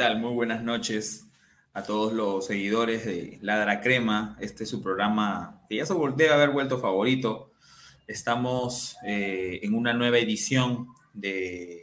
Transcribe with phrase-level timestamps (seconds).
[0.00, 0.18] Tal?
[0.18, 1.26] Muy buenas noches
[1.74, 4.34] a todos los seguidores de Ladra Crema.
[4.40, 7.52] Este es su programa que ya se debe haber vuelto favorito.
[8.06, 11.82] Estamos eh, en una nueva edición de,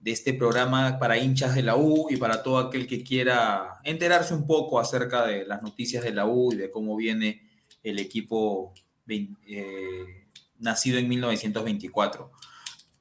[0.00, 4.32] de este programa para hinchas de la U y para todo aquel que quiera enterarse
[4.32, 7.42] un poco acerca de las noticias de la U y de cómo viene
[7.82, 8.72] el equipo
[9.06, 10.26] eh,
[10.58, 12.32] nacido en 1924.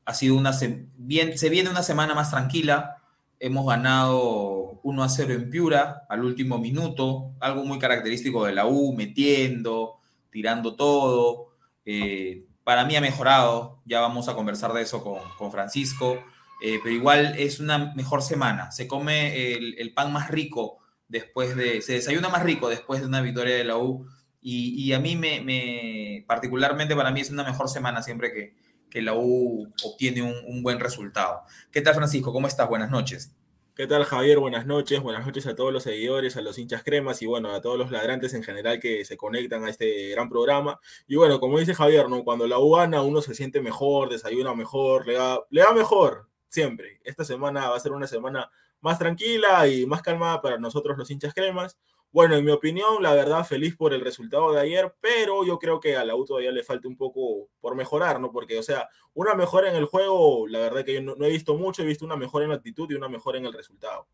[0.04, 0.52] Ha sido una
[0.98, 2.97] bien, se viene una semana más tranquila
[3.40, 8.66] Hemos ganado 1 a 0 en Piura al último minuto, algo muy característico de la
[8.66, 10.00] U, metiendo,
[10.32, 11.50] tirando todo.
[11.86, 16.22] Eh, para mí ha mejorado, ya vamos a conversar de eso con, Francisco,
[16.62, 18.72] eh, pero igual es una mejor semana.
[18.72, 23.22] Se come el, pan más rico después de, se desayuna más rico después de una
[23.22, 24.06] victoria de la U.
[24.42, 28.56] Y, a mí me, particularmente para mí es una mejor semana siempre que,
[28.98, 31.44] que la U obtiene un, buen resultado.
[31.72, 32.34] ¿Qué tal, Francisco?
[32.34, 32.68] ¿Cómo estás?
[32.68, 33.32] Buenas noches.
[33.76, 34.40] ¿Qué tal, Javier?
[34.40, 35.00] Buenas noches.
[35.04, 37.92] Buenas noches a todos los seguidores, a los hinchas cremas y bueno, a todos los
[37.92, 40.80] ladrantes en general que se conectan a este gran programa.
[41.08, 42.08] Y bueno, como dice Javier.
[42.26, 46.28] Cuando la U gana, uno se siente mejor, desayuna mejor, le da, le da mejor,
[46.50, 47.00] siempre.
[47.04, 48.50] Esta semana va a ser una semana
[48.82, 51.78] más tranquila y más calmada para nosotros los hinchas cremas.
[52.12, 55.80] Bueno, en mi opinión, la verdad, feliz por el resultado de ayer, pero yo creo
[55.80, 58.32] que a la U todavía le falta un poco por mejorar, ¿no?
[58.32, 61.56] Porque, o sea, una mejora en el juego, la verdad que yo no, he visto
[61.58, 64.08] mucho, he visto una mejora en la actitud y una mejora en el resultado.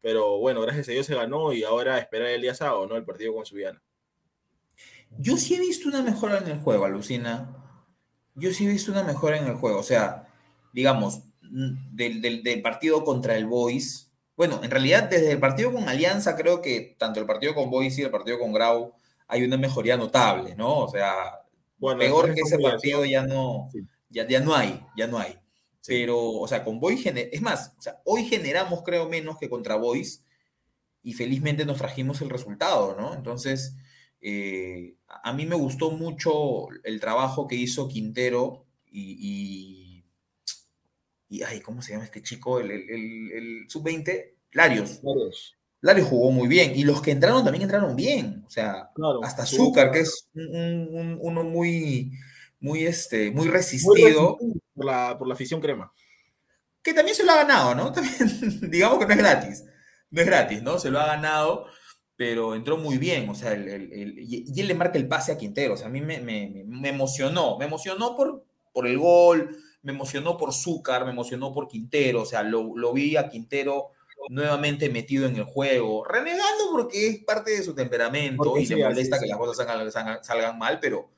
[0.00, 2.96] Pero bueno, gracias a Dios se ganó y ahora esperar el día sábado, ¿no?
[2.96, 3.82] El partido con Subiana.
[5.18, 7.56] Yo sí he visto una mejora en el juego, Alucina.
[8.34, 9.78] Yo sí he visto una mejora en el juego.
[9.78, 10.28] O sea,
[10.72, 14.03] digamos, del, del partido contra el Boys,
[14.36, 18.02] bueno, en realidad desde el partido con Alianza creo que tanto el partido con Boise
[18.02, 18.94] y el partido con Grau
[19.28, 20.80] hay una mejoría notable, ¿no?
[20.80, 21.40] O sea,
[21.98, 23.70] peor que ese partido ya no,
[24.08, 25.38] ya, ya no hay, ya no hay.
[25.86, 29.76] Pero, o sea, con Boise, es más, o sea, hoy generamos creo menos que contra
[29.76, 30.22] Boise
[31.02, 33.14] y felizmente nos trajimos el resultado, ¿no?
[33.14, 33.76] Entonces,
[34.20, 39.83] eh, a mí me gustó mucho el trabajo que hizo Quintero y y,
[41.46, 42.60] ay, ¿cómo se llama este chico?
[42.60, 45.00] El, el, sub-20, Larios.
[45.80, 46.08] Larios.
[46.08, 46.72] jugó muy bien.
[46.76, 48.42] Y los que entraron también entraron bien.
[48.46, 48.90] O sea,
[49.22, 52.12] hasta Azúcar, que es uno muy,
[52.60, 54.38] muy, este, muy resistido.
[54.74, 55.92] por, la, por la afición crema.
[56.82, 57.92] Que también se lo ha ganado, ¿no?
[57.94, 59.64] También, digamos que no es gratis.
[60.10, 60.78] No es gratis, ¿no?
[60.78, 61.66] Se lo ha ganado
[62.16, 65.74] pero entró muy bien, o sea, el, y él le marca el pase a Quintero,
[65.74, 70.36] o sea, a mí me, me, emocionó, me emocionó por, por el gol, me emocionó
[70.36, 73.90] por Zúcar, me emocionó por Quintero, o sea, lo, lo, vi a Quintero
[74.30, 79.20] nuevamente metido en el juego, renegando porque es parte de su temperamento y le molesta
[79.20, 81.10] que las cosas salgan, salgan, mal, pero,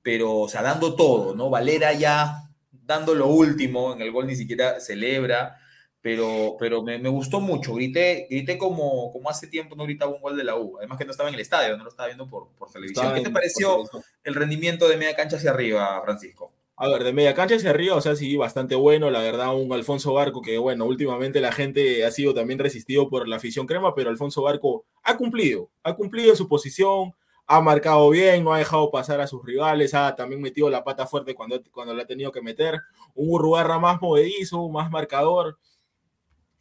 [0.00, 1.50] pero, o sea, dando todo, ¿no?
[1.50, 5.58] Valera ya dando lo último, en el gol ni siquiera celebra,
[6.00, 7.74] pero, pero me, me, gustó mucho.
[7.74, 10.78] Grité, grité como, como hace tiempo no gritaba un gol de la U.
[10.78, 13.12] Además que no estaba en el estadio, no lo estaba viendo por, por televisión.
[13.12, 13.82] ¿Qué te pareció
[14.22, 16.55] el rendimiento de media cancha hacia arriba, Francisco?
[16.78, 19.10] A ver, de media cancha hacia arriba, o sea, sí, bastante bueno.
[19.10, 23.26] La verdad, un Alfonso Barco que, bueno, últimamente la gente ha sido también resistido por
[23.28, 27.14] la afición crema, pero Alfonso Barco ha cumplido, ha cumplido su posición,
[27.46, 31.06] ha marcado bien, no ha dejado pasar a sus rivales, ha también metido la pata
[31.06, 32.80] fuerte cuando, cuando la ha tenido que meter.
[33.14, 35.56] Un Urrugarra más movedizo, más marcador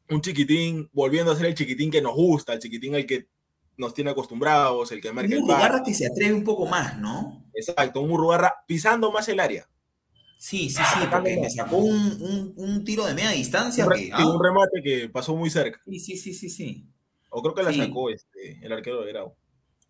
[0.09, 3.27] un chiquitín volviendo a ser el chiquitín que nos gusta, el chiquitín al que
[3.77, 7.43] nos tiene acostumbrados, el que marca un Urrugarra que se atreve un poco más, ¿no?
[7.53, 9.67] Exacto, un Urrugarra pisando más el área.
[10.37, 13.85] Sí, sí, sí, porque me sacó un, tiro de media distancia.
[13.85, 14.27] Un, ah.
[14.27, 15.81] un remate que pasó muy cerca.
[15.85, 16.87] Sí, sí, sí, sí, sí.
[17.29, 19.35] O creo que la sacó este, el arquero de Grau.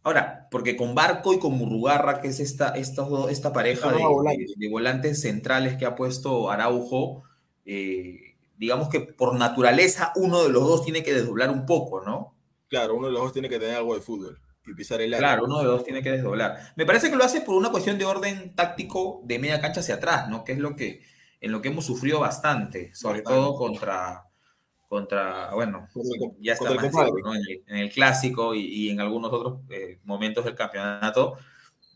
[0.03, 3.97] Ahora, porque con Barco y con Murrugarra, que es esta, esta, esta pareja de,
[4.55, 7.23] de, volantes centrales que ha puesto Araujo,
[7.65, 12.35] eh, digamos que por naturaleza uno de los dos tiene que desdoblar un poco, ¿no?
[12.67, 15.27] Claro, uno de los dos tiene que tener algo de fútbol y pisar el área.
[15.27, 16.73] Claro, uno de los dos tiene que desdoblar.
[16.75, 19.95] Me parece que lo hace por una cuestión de orden táctico de media cancha hacia
[19.95, 20.43] atrás, ¿no?
[20.43, 21.03] Que es lo que
[21.41, 24.23] en lo que hemos sufrido bastante, sobre todo contra
[24.87, 25.87] contra, bueno,
[26.39, 27.35] ya está más ¿no?
[27.35, 31.37] en, el, clásico y, en algunos otros eh, momentos del campeonato,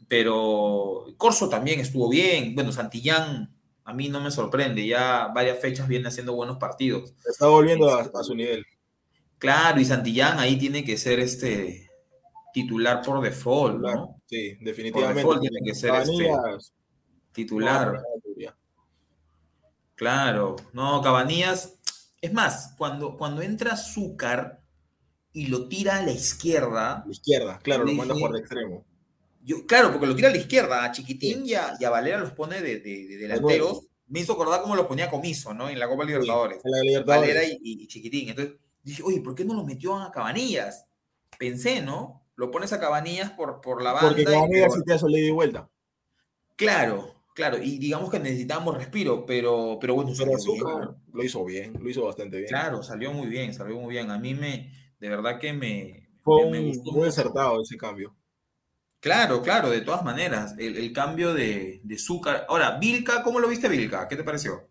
[0.07, 3.53] pero Corso también estuvo bien, bueno, Santillán
[3.89, 4.85] a mí no me sorprende.
[4.85, 7.15] Ya varias fechas viene haciendo buenos partidos.
[7.27, 8.63] Está volviendo a, su nivel.
[9.39, 11.88] Claro, y Santillán ahí tiene que ser este
[12.53, 14.21] titular por default, ¿no?
[14.25, 15.23] Sí, definitivamente.
[15.23, 16.29] Por tiene que ser este
[17.31, 18.01] titular.
[19.95, 21.75] Claro, no, Cabanías.
[22.21, 24.61] Es más, cuando, cuando entra Azúcar
[25.31, 27.03] y lo tira a la izquierda.
[27.05, 28.85] La izquierda, claro, lo manda por de extremo
[29.67, 32.79] claro, porque lo tira a la izquierda, a Chiquitín y a, Valera los pone de,
[32.79, 33.87] delanteros.
[34.07, 35.69] Me hizo acordar cómo lo ponía Comiso, ¿no?
[35.69, 36.61] En la Copa Libertadores.
[37.05, 38.29] Valera y, Chiquitín.
[38.29, 40.85] Entonces dije, oye, ¿por qué no lo metió a Cabanillas?
[41.37, 42.23] Pensé, ¿no?
[42.39, 44.07] Lo pones a Cabanillas por, por la banda.
[44.07, 45.69] Porque Cabanillas sí te hace y vuelta.
[46.55, 47.57] Claro, claro.
[47.61, 50.13] Y digamos que necesitábamos respiro, pero, pero bueno.
[50.17, 52.47] Pero lo hizo bien, lo hizo bastante bien.
[52.47, 54.09] Claro, salió muy bien, salió muy bien.
[54.09, 54.71] A mí me,
[55.01, 56.07] de verdad que me...
[56.23, 58.15] Fue muy acertado ese cambio.
[59.01, 62.45] Claro, claro, de todas maneras, el, cambio de, de Zúcar.
[62.47, 64.07] Ahora, Vilca, ¿cómo lo viste Vilca?
[64.07, 64.68] ¿Qué te pareció?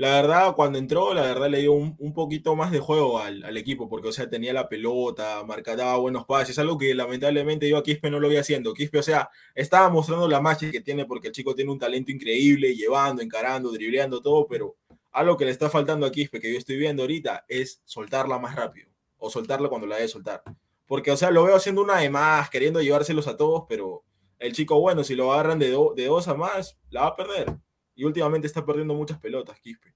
[0.00, 3.86] La verdad, cuando entró, la verdad le dio un, poquito más de juego al, equipo,
[3.86, 8.10] porque, o sea, tenía la pelota, marcaba buenos pases, algo que lamentablemente yo a Quispe
[8.10, 8.72] no lo vi haciendo.
[8.72, 12.10] Quispe, o sea, estaba mostrando la magia que tiene, porque el chico tiene un talento
[12.10, 14.74] increíble, llevando, encarando, dribleando todo, pero
[15.12, 18.56] algo que le está faltando a Quispe, que yo estoy viendo ahorita, es soltarla más
[18.56, 20.42] rápido, o soltarla cuando la debe soltar.
[20.86, 24.02] Porque, o sea, lo veo haciendo una de más, queriendo llevárselos a todos, pero
[24.38, 27.54] el chico, bueno, si lo agarran de, de dos a más, la va a perder.
[28.00, 29.92] Y últimamente está perdiendo muchas pelotas, Quispe.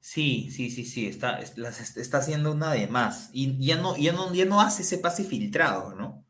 [0.00, 3.30] Sí, sí, sí, sí, está, está haciendo una de más.
[3.32, 6.24] Y ya no, ya no, ya no hace ese pase filtrado, ¿no?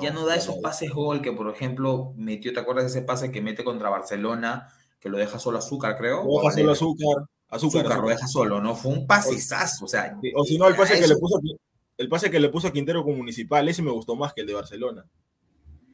[0.00, 3.30] ya no da esos pases gol que, por ejemplo, metió, ¿te acuerdas de ese pase
[3.30, 6.24] que mete contra Barcelona, que lo deja solo Azúcar, creo?
[6.24, 7.26] Lo deja solo Azúcar.
[7.48, 8.74] Azúcar, lo deja solo, ¿no?
[8.74, 10.18] Fue un pasesazo, o sea.
[10.34, 11.40] o si no, el pase que le puso
[11.98, 14.46] el pase que le puso a Quintero con Municipal, ese me gustó más que el
[14.46, 15.04] de Barcelona.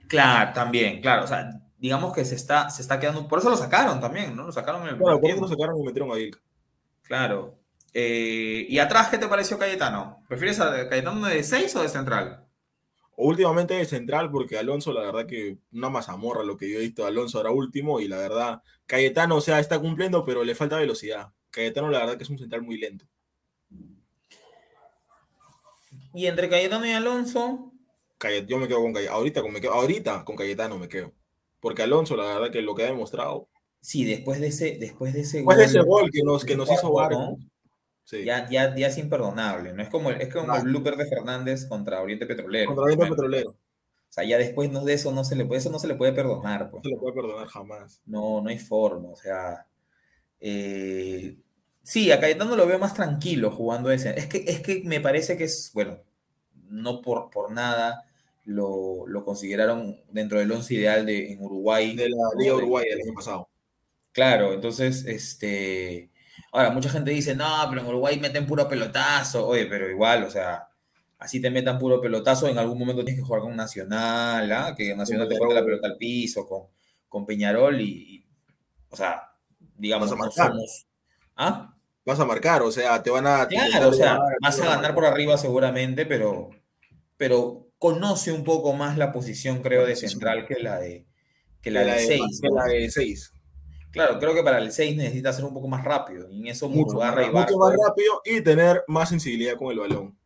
[0.07, 1.25] Claro, también, claro.
[1.25, 3.27] O sea, digamos que se está, se está quedando.
[3.29, 4.45] Por eso lo sacaron también, ¿no?
[4.45, 4.97] Lo sacaron en el.
[4.97, 6.41] Claro, por eso lo sacaron y metieron a Vilca.
[7.03, 7.59] Claro.
[7.93, 10.23] Eh, ¿Y atrás qué te pareció Cayetano?
[10.29, 12.45] ¿Prefieres a Cayetano de 6 o de central?
[13.17, 17.07] Últimamente de central, porque Alonso, la verdad que una mazamorra lo que yo he visto
[17.07, 21.33] Alonso ahora último, y la verdad, Cayetano, o sea, está cumpliendo, pero le falta velocidad.
[21.51, 23.07] Cayetano, la verdad que es un central muy lento.
[26.13, 27.73] Y entre Cayetano y Alonso.
[28.47, 29.17] yo me quedo con Cayetano.
[29.17, 31.15] Ahorita, con, me quedo, ahorita con Cayetano me quedo.
[31.67, 33.49] Porque Alonso, la verdad, que lo que ha demostrado.
[33.81, 35.65] Sí, después de ese, después de ese después gol.
[35.65, 37.31] de ese gol que nos, que nos hizo Vargas.
[38.25, 39.83] Ya, ya, ya es imperdonable, ¿no?
[39.83, 42.67] Es como, es como el blooper de Fernández contra Oriente Petrolero.
[42.69, 43.51] Contra Oriente Petrolero.
[43.51, 43.57] O
[44.09, 46.71] sea, ya después de eso no se le puede, eso no se le puede perdonar.
[46.71, 46.85] Pues.
[46.85, 48.01] No se le puede perdonar jamás.
[48.07, 49.09] No, no hay forma.
[49.09, 49.67] O sea,
[50.39, 51.37] Eh,
[51.83, 54.17] sí, a Cayetano lo veo más tranquilo jugando ese.
[54.17, 55.99] Es que, es que me parece que es, bueno,
[56.69, 58.05] no por, por nada
[58.47, 61.95] lo, lo consideraron dentro del once ideal de, en Uruguay.
[61.95, 63.49] De la Liga Uruguay del año pasado.
[64.13, 66.11] Claro, entonces, este.
[66.53, 69.47] Ahora, mucha gente dice, no, pero en Uruguay meten puro pelotazo.
[69.47, 70.69] Oye, pero igual, o sea,
[71.19, 74.75] así te metan puro pelotazo, en algún momento tienes que jugar con Nacional, ¿ah?
[74.77, 76.63] que Nacional te ponga la pelota al piso, con,
[77.09, 78.25] con Peñarol y,
[78.89, 79.33] o sea,
[79.77, 80.47] digamos, Vas a marcar.
[80.53, 80.87] somos-
[81.37, 81.75] ¿Ah?
[82.07, 83.47] Vas a marcar, o sea, te van a.
[83.49, 86.51] Claro, o sea, vas a ganar por arriba seguramente, pero,
[87.17, 91.07] pero conoce un poco más la posición, creo, de central que la de,
[91.61, 92.41] que la que de 6.
[92.43, 93.33] que la de seis.
[93.91, 96.31] Claro, creo que para el 6 necesita ser un poco más rápido.
[96.31, 99.79] Y en eso Mucho, y más, mucho más rápido y tener más sensibilidad con el
[99.79, 100.19] balón.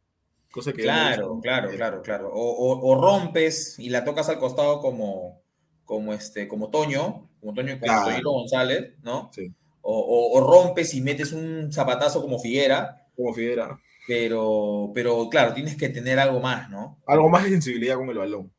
[0.50, 2.30] Cosa que Claro, claro, claro, claro.
[2.32, 5.40] O, o- o rompes y la tocas al costado como,
[5.84, 9.30] como este, como Toño, como Toño, como González, ¿no?
[9.32, 9.54] Sí.
[9.82, 13.78] O, rompes y metes un zapatazo como Figuera, Como Fidera.
[14.10, 16.98] Pero, pero claro, tienes que tener algo más, ¿no?
[17.06, 18.52] Algo más de sensibilidad con el balón.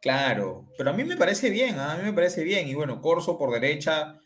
[0.00, 1.92] Claro, pero a mí me parece bien, ¿ah?
[1.92, 2.66] a mí me parece bien.
[2.66, 4.18] Y bueno, Corso por derecha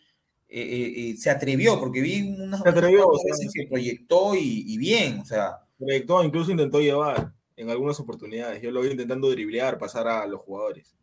[0.48, 3.66] eh, eh, eh, se atrevió, porque vi unas, Se atrevió, unas o sea, veces que
[3.66, 8.62] proyectó y, y bien, o sea, Proyectó, incluso intentó llevar en algunas oportunidades.
[8.62, 10.96] Yo lo vi intentando driblear, pasar a los jugadores.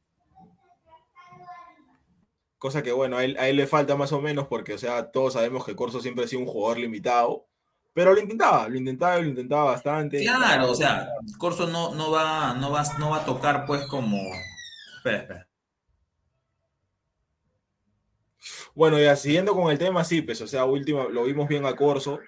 [2.58, 5.12] Cosa que, bueno, a él, a él le falta más o menos porque, o sea,
[5.12, 7.46] todos sabemos que Corso siempre ha sido un jugador limitado.
[7.96, 10.22] Pero lo intentaba, lo intentaba lo intentaba bastante.
[10.22, 14.20] claro, o sea, Corso no, no, va, no, va, no va a tocar pues como...
[14.98, 15.48] Espera, espera.
[18.76, 21.74] Bueno, ya siguiendo con el tema, sí, pues, o sea, última, lo vimos bien a
[21.74, 22.20] Corso,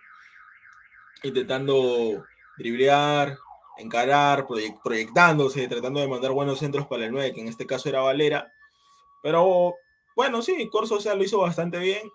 [1.22, 2.24] intentando
[2.58, 3.38] driblear,
[3.78, 7.90] encarar, proyec- proyectándose, tratando de mandar buenos centros para el 9, que en este caso
[7.90, 8.50] era Valera.
[9.22, 9.76] Pero
[10.16, 12.10] bueno, sí, Corso, o sea, lo hizo bastante bien.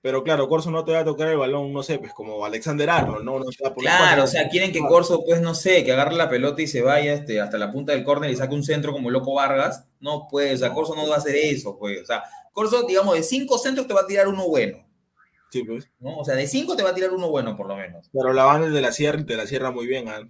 [0.00, 2.88] Pero claro, Corso no te va a tocar el balón, no sé, pues como Alexander
[2.88, 3.40] Arnold, ¿no?
[3.40, 4.24] no te va a poner Claro, cuatro.
[4.24, 7.14] o sea, quieren que Corso, pues no sé, que agarre la pelota y se vaya
[7.14, 9.86] este, hasta la punta del córner y saque un centro como Loco Vargas.
[9.98, 12.00] No, pues, o sea, Corso no va a hacer eso, pues.
[12.02, 14.86] O sea, Corso, digamos, de cinco centros te va a tirar uno bueno,
[15.50, 15.90] Sí, pues.
[15.98, 16.18] ¿no?
[16.18, 18.08] O sea, de cinco te va a tirar uno bueno, por lo menos.
[18.12, 20.20] Pero la banda de la sierra te la cierra muy bien, ¿ah?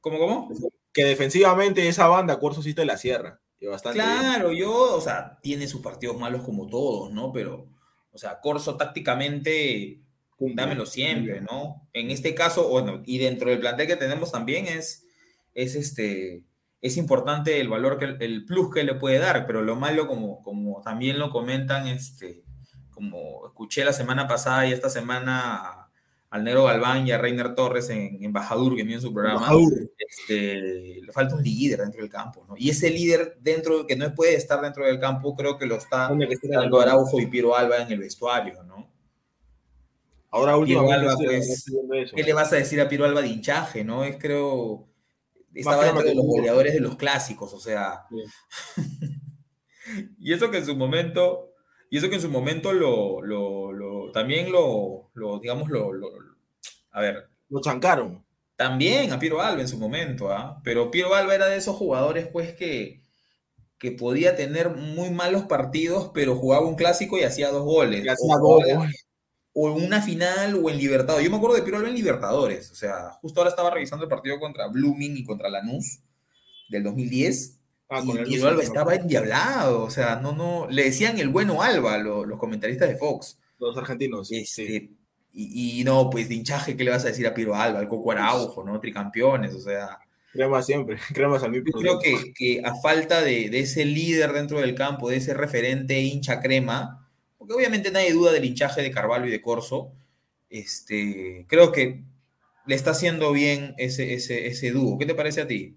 [0.00, 0.50] ¿Cómo, cómo?
[0.92, 3.40] Que defensivamente esa banda, Corso sí te la cierra.
[3.62, 4.18] Bastante bien.
[4.18, 7.32] Claro, yo, o sea, tiene sus partidos malos como todos, ¿no?
[7.32, 7.66] Pero,
[8.16, 10.00] o sea, Corso tácticamente,
[10.38, 11.86] dámelo siempre, ¿no?
[11.92, 15.06] En este caso, bueno, y dentro del plantel que tenemos también es,
[15.52, 16.44] es este,
[16.80, 20.42] es importante el valor que el, plus que le puede dar, pero lo malo, como,
[20.42, 22.42] como también lo comentan, este,
[22.90, 25.75] como escuché la semana pasada y esta semana
[26.36, 29.46] al Negro Galván y a Reiner Torres en, en Bajadur, que en su programa,
[29.98, 32.54] este, le falta un líder dentro del campo, ¿no?
[32.56, 36.08] Y ese líder dentro, que no puede estar dentro del campo, creo que lo está
[36.62, 38.90] dando Araujo y Piero Alba en el vestuario, ¿no?
[40.30, 41.64] Ahora últimamente Alba, pues.
[42.14, 44.04] ¿Qué le vas a decir a Piero Alba de hinchaje, no?
[44.04, 44.86] Es creo,
[45.54, 48.04] estaba dentro de los goleadores de los clásicos, o sea.
[50.18, 51.52] Y eso que en su momento,
[51.90, 56.10] y eso que en su momento lo, lo, lo- también lo, lo digamos, lo, lo-
[56.96, 58.24] a ver, Lo chancaron.
[58.56, 60.60] También a Piero Alba en su momento, ¿ah?
[60.64, 63.02] Pero Piero Alba era de esos jugadores, pues, que,
[63.78, 68.02] que podía tener muy malos partidos, pero jugaba un clásico y hacía dos goles.
[68.04, 69.06] Y O hacía jugaba- dos goles.
[69.52, 71.24] o en una final o en Libertadores.
[71.24, 72.70] Yo me acuerdo de Piero Alba en Libertadores.
[72.70, 76.00] O sea, justo ahora estaba revisando el partido contra Blooming y contra Lanús
[76.70, 77.58] del 2010.
[77.90, 79.82] Ah, y Piero Alba estaba endiablado.
[79.84, 80.66] O sea, no, no.
[80.70, 83.38] Le decían el bueno Alba lo- los comentaristas de Fox.
[83.58, 84.28] Los argentinos.
[84.28, 84.95] sí.
[85.38, 87.80] Y, y no, pues de hinchaje, ¿qué le vas a decir a Piero Alba?
[87.80, 88.80] Al Coco Araujo, ¿no?
[88.80, 89.98] Tricampeones, o sea.
[90.32, 90.96] Crema siempre.
[91.14, 94.74] Cremas al mil Yo creo que, que a falta de, de ese líder dentro del
[94.74, 99.30] campo, de ese referente hincha crema, porque obviamente nadie duda del hinchaje de Carvalho y
[99.30, 99.92] de Corso,
[100.48, 102.02] este, creo que
[102.66, 104.96] le está haciendo bien ese, ese, ese dúo.
[104.96, 105.76] ¿Qué te parece a ti?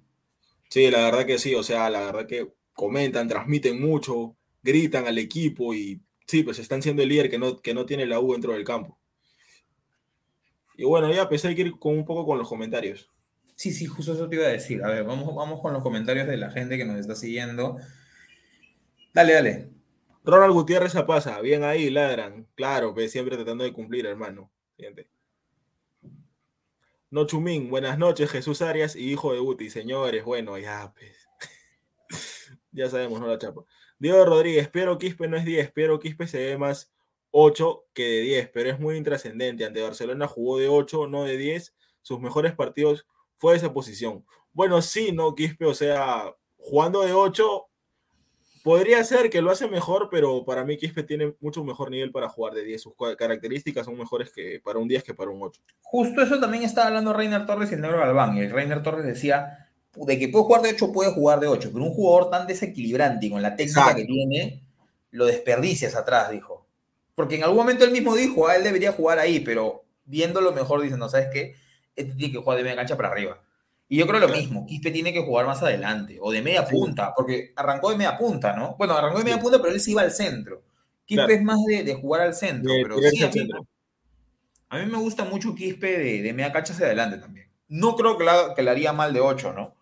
[0.70, 1.54] Sí, la verdad que sí.
[1.56, 6.82] O sea, la verdad que comentan, transmiten mucho, gritan al equipo y sí, pues están
[6.82, 8.99] siendo el líder que no, que no tiene la U dentro del campo.
[10.80, 13.12] Y bueno, ya hay que ir con un poco con los comentarios.
[13.58, 14.82] Sí, sí, justo eso te iba a decir.
[14.82, 17.76] A ver, vamos, vamos con los comentarios de la gente que nos está siguiendo.
[19.14, 19.70] Dale, dale.
[20.24, 22.48] Ronald Gutiérrez se pasa, bien ahí, ladran.
[22.56, 24.54] Claro, pues siempre tratando de cumplir, hermano.
[24.78, 25.10] Siguiente.
[27.10, 29.70] No Chumín, buenas noches, Jesús Arias y hijo de Guti.
[29.70, 31.28] Señores, bueno, ya, pues.
[32.72, 33.66] ya sabemos, no la chapa.
[33.98, 36.90] Diego Rodríguez, Piero Quispe no es 10, Piero Quispe se ve más
[37.32, 39.66] 8 que de 10, pero es muy intrascendente.
[39.66, 41.76] Ante Barcelona jugó de 8, no de 10.
[42.02, 43.06] Sus mejores partidos
[43.38, 44.26] fue esa posición.
[44.54, 47.70] Bueno, sí, no, Quispe, o sea, jugando de 8
[48.64, 52.28] Podría ser que lo hace mejor, pero para mí Quispe tiene mucho mejor nivel para
[52.28, 52.82] jugar de 10.
[52.82, 55.62] Sus características son mejores que para un 10 que para un 8.
[55.82, 58.36] Justo eso también estaba hablando Reiner Torres y el Negro Galván.
[58.36, 61.70] Y el Reiner Torres decía, de que puede jugar de 8, puede jugar de 8,
[61.72, 64.62] pero un jugador tan desequilibrante y con la técnica que tiene,
[65.12, 66.59] lo desperdicias atrás, dijo.
[67.20, 70.80] Porque en algún momento él mismo dijo, ah, él debería jugar ahí, pero viéndolo mejor
[70.80, 71.54] dicen, no, ¿sabes qué?
[71.94, 73.44] Este tiene que jugar de media cancha para arriba.
[73.90, 77.14] Y yo creo lo mismo, Quispe tiene que jugar más adelante, o de media punta,
[77.14, 78.78] porque arrancó de media punta, ¿no?
[78.78, 80.64] Bueno, arrancó de media punta, pero él se iba al centro.
[81.04, 83.22] Quispe es más de, jugar al centro, pero sí,
[84.70, 87.50] a mí, me gusta mucho Quispe de, de media cancha hacia adelante también.
[87.68, 89.76] No creo que, la, que haría mal de 8, ¿no?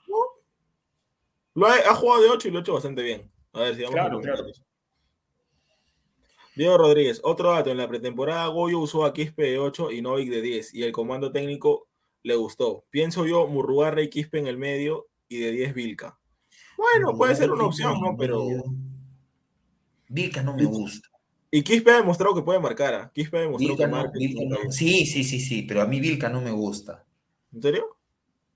[1.54, 3.32] Lo ha, jugado de 8 y lo ha hecho bastante bien.
[3.54, 4.44] A ver si vamos claro, claro.
[6.58, 10.32] Diego Rodríguez, otro dato, en la pretemporada Goyo usó a Quispe de 8 y Novik
[10.32, 11.88] de 10 y el comando técnico
[12.24, 12.84] le gustó.
[12.90, 16.20] Pienso yo, Murrugarra y Quispe en el medio y de 10 Vilca.
[16.76, 18.18] Bueno, puede ser una opción, ¿no?
[18.18, 18.48] Pero.
[20.08, 21.08] Vilca no me gusta.
[21.52, 22.94] Y Quispe ha demostrado que puede marcar.
[22.96, 23.12] ¿ah?
[23.14, 24.14] Quispe ha demostrado que marca.
[24.72, 27.06] Sí, sí, sí, sí, pero a mí Vilca no me gusta.
[27.54, 27.97] ¿En serio?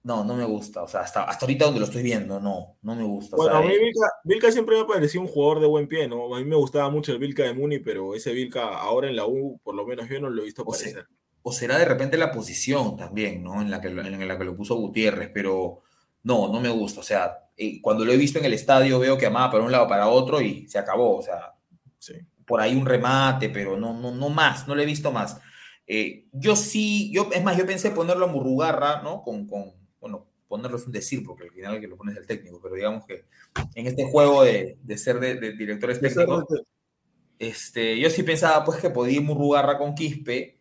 [0.03, 0.83] No, no me gusta.
[0.83, 3.35] O sea, hasta, hasta ahorita donde lo estoy viendo, no, no me gusta.
[3.35, 3.93] Bueno, a mí eh,
[4.23, 6.35] Vilca, siempre me ha parecido un jugador de buen pie, ¿no?
[6.35, 9.25] A mí me gustaba mucho el Vilca de Muni, pero ese Vilca ahora en la
[9.25, 11.05] U, por lo menos yo no lo he visto aparecer
[11.43, 13.61] o será de repente la posición también, ¿no?
[13.61, 15.81] En la que, en la que lo puso Gutiérrez, pero
[16.23, 16.99] no, no me gusta.
[16.99, 19.71] O sea, eh, cuando lo he visto en el estadio veo que amaba para un
[19.71, 21.17] lado, para otro y se acabó.
[21.17, 21.53] O sea,
[22.45, 25.39] por ahí un remate, pero no, no, no más, no lo he visto más.
[25.87, 29.23] Eh, yo sí, yo, es más, yo pensé ponerlo a Murrugarra, ¿no?
[29.23, 32.17] Con, con, bueno, ponerlo es un decir, porque al final el que lo pone es
[32.17, 33.23] el técnico, pero digamos que
[33.75, 36.43] en este juego de, de ser de, directores técnicos,
[37.39, 40.57] este, yo sí pensaba pues que podía Murrugarra con Quispe,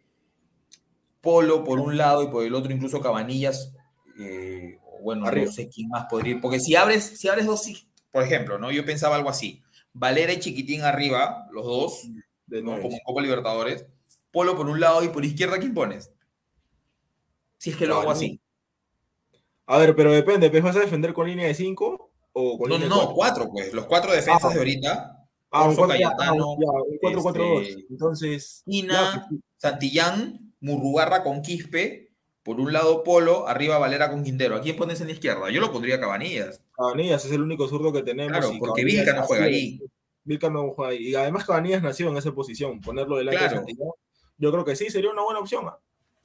[1.21, 3.75] Polo por un lado y por el otro incluso Cabanillas,
[4.19, 7.69] eh, bueno, no sé quién más podría ir, porque si abres, si abres dos,
[8.13, 8.71] por ejemplo, ¿no?
[8.71, 9.61] Yo pensaba algo así,
[9.93, 12.09] Valera y Chiquitín arriba, los dos,
[12.47, 13.87] de como Copa Libertadores,
[14.31, 16.13] Polo por un lado y por izquierda, ¿quién pones?
[17.59, 18.41] Si es que lo hago así.
[19.71, 22.89] A ver, pero depende, ¿vas a defender con línea de 5 o con no, línea
[22.89, 24.53] no, no, cuatro, pues, los cuatro defensas ah.
[24.53, 25.17] de ahorita.
[25.53, 27.63] Ah, un 4-4-2.
[27.63, 28.65] Este, Entonces.
[28.67, 32.11] Ina, pues, Santillán, Murrugarra con Quispe,
[32.43, 34.57] por un lado Polo, arriba Valera con Quintero.
[34.57, 35.49] ¿A quién pones en la izquierda?
[35.51, 36.65] Yo lo pondría Cabanillas.
[36.77, 38.39] Cabanillas es el único zurdo que tenemos.
[38.39, 39.81] Claro, porque Vilca no juega ahí.
[40.25, 41.11] Vilca no juega ahí.
[41.11, 42.81] Y además Cabanillas nació en esa posición.
[42.81, 43.65] Ponerlo delante claro.
[43.65, 43.77] de
[44.37, 45.67] Yo creo que sí, sería una buena opción.
[45.69, 45.79] ¿ah?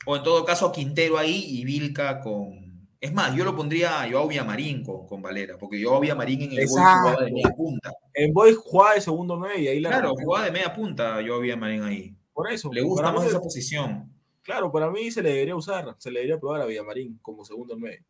[0.08, 2.65] O en todo caso Quintero ahí y Vilca con...
[3.06, 6.54] Es más, yo lo pondría a Joao Villamarín con, con Valera, porque Joao Villamarín en
[6.54, 7.94] el Boy jugaba de media punta.
[8.12, 11.40] En Boy jugaba de segundo medio y ahí la Claro, jugaba de media punta Joao
[11.40, 12.16] Villamarín ahí.
[12.34, 12.74] Por eso.
[12.74, 14.12] Le gusta más esa posición.
[14.42, 17.78] Claro, para mí se le debería usar, se le debería probar a Villamarín como segundo
[17.78, 18.04] medio.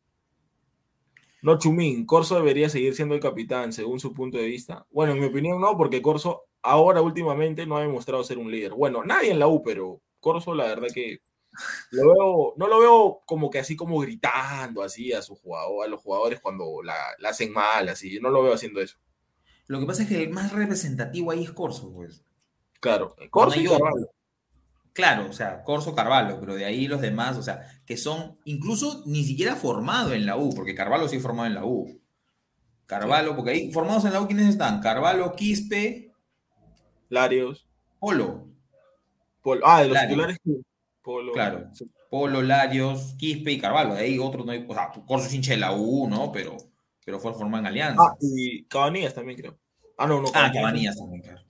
[1.41, 4.85] No Chumín, Corso debería seguir siendo el capitán, según su punto de vista.
[4.91, 8.71] Bueno, en mi opinión no, porque Corso ahora últimamente no ha demostrado ser un líder.
[8.71, 11.19] Bueno, nadie en la U, pero Corso la verdad que
[11.91, 15.89] lo veo, no lo veo como que así como gritando así a su jugador, a
[15.89, 16.95] los jugadores cuando la,
[17.27, 18.19] hacen mal, así.
[18.19, 18.97] no lo veo haciendo eso.
[19.67, 22.23] Lo que pasa es que el más representativo ahí es Corso, pues.
[22.79, 23.67] Claro, Corso y
[24.95, 29.03] Claro, o sea, Corso Carvalho, pero de ahí los demás, o sea, que son incluso
[29.05, 31.99] ni siquiera formado en la U, porque Carvalho sí formado en la U.
[32.85, 34.79] Carvalho, porque ahí formados en la U, ¿quiénes están?
[34.79, 36.13] Carvalho, Quispe.
[37.09, 37.67] Larios.
[37.99, 38.47] Polo.
[39.41, 39.61] Polo.
[39.65, 40.37] Ah, de los titulares.
[41.05, 41.33] Polo.
[41.33, 41.69] Claro.
[42.09, 43.93] Polo, Larios, Quispe y Carvalho.
[43.93, 44.65] De ahí otros no hay.
[44.67, 46.31] O sea, Corso es hincha de la U, ¿no?
[46.31, 46.57] Pero,
[47.05, 48.01] pero fue formado en Alianza.
[48.01, 49.57] Ah, y Cabanillas también, creo.
[49.97, 50.29] Ah, no, no.
[50.33, 51.41] Ah, Cabanillas también, claro.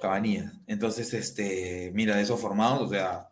[0.00, 0.52] Cabanía.
[0.66, 3.30] Entonces, este, mira, de esos formados, o sea,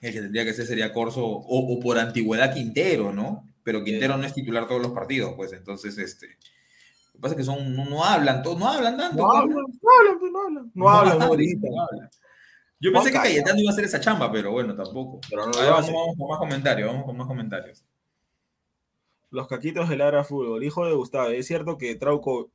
[0.00, 3.52] el que tendría que ser sería Corso o, por antigüedad Quintero, ¿no?
[3.64, 6.28] Pero Quintero no es titular todos los partidos, pues entonces, este.
[6.28, 9.16] Lo que pasa es que son, no, hablan, todos, no hablan tanto.
[9.16, 10.72] No hablan, no hablan, no hablan.
[10.74, 12.10] No, hablan, no, hablan.
[12.84, 15.18] Yo pensé que Cayetano iba a hacer esa chamba, pero bueno, tampoco.
[15.30, 17.82] Pero no vamos, vamos, con más comentarios, vamos con más comentarios.
[19.30, 22.50] Los caquitos del Lara Fútbol, hijo de Gustavo, es cierto que Trauco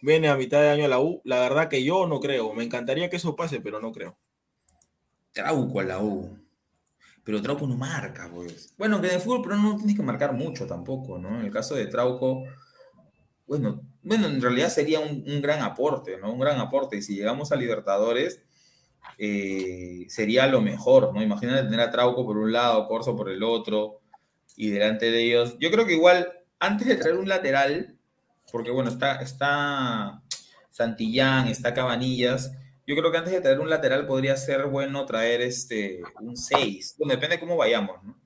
[0.00, 1.20] viene a mitad de año a la U.
[1.24, 2.54] La verdad que yo no creo.
[2.54, 4.16] Me encantaría que eso pase, pero no creo.
[5.32, 6.38] Trauco a la U.
[7.24, 8.72] Pero Trauco no marca, pues.
[8.78, 11.40] Bueno, que en el fútbol, pero no tienes que marcar mucho tampoco, ¿no?
[11.40, 12.44] En el caso de Trauco,
[13.48, 16.32] bueno, bueno, en realidad sería un, gran aporte, ¿no?
[16.32, 16.98] Un gran aporte.
[16.98, 18.44] Y si llegamos a Libertadores,
[19.18, 21.22] eh, sería lo mejor, ¿no?
[21.22, 24.00] Imagínate tener a Trauco por un lado, Corso por el otro,
[24.56, 25.56] y delante de ellos.
[25.58, 27.96] Yo creo que igual, antes de traer un lateral,
[28.50, 30.22] porque bueno, está, está
[30.70, 32.52] Santillán, está Cabanillas.
[32.86, 36.96] Yo creo que antes de traer un lateral podría ser bueno traer este, un 6.
[36.98, 38.18] Bueno, depende de cómo vayamos, ¿no?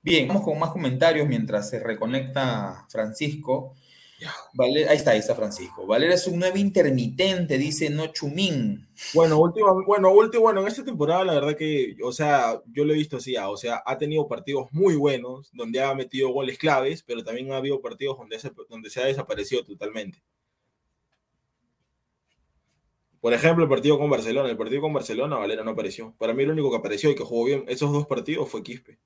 [0.00, 3.74] Bien, vamos con más comentarios mientras se reconecta Francisco.
[4.58, 5.86] Ahí está, ahí está Francisco.
[5.86, 8.86] Valera es un nuevo intermitente, dice No Chumín.
[9.14, 12.92] Bueno, último, bueno, último, bueno, en esta temporada la verdad que, o sea, yo lo
[12.92, 17.02] he visto así, o sea, ha tenido partidos muy buenos, donde ha metido goles claves,
[17.02, 20.22] pero también ha habido partidos donde se, donde se ha desaparecido totalmente.
[23.20, 24.48] Por ejemplo, el partido con Barcelona.
[24.48, 26.14] El partido con Barcelona, Valera no apareció.
[26.18, 28.98] Para mí, el único que apareció y que jugó bien esos dos partidos fue Quispe.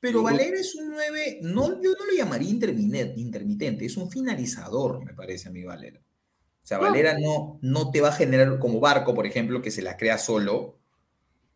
[0.00, 5.12] Pero Valera es un 9, no, yo no lo llamaría intermitente, es un finalizador, me
[5.12, 6.00] parece a mí Valera.
[6.00, 9.82] O sea, Valera no, no te va a generar como Barco, por ejemplo, que se
[9.82, 10.78] la crea solo,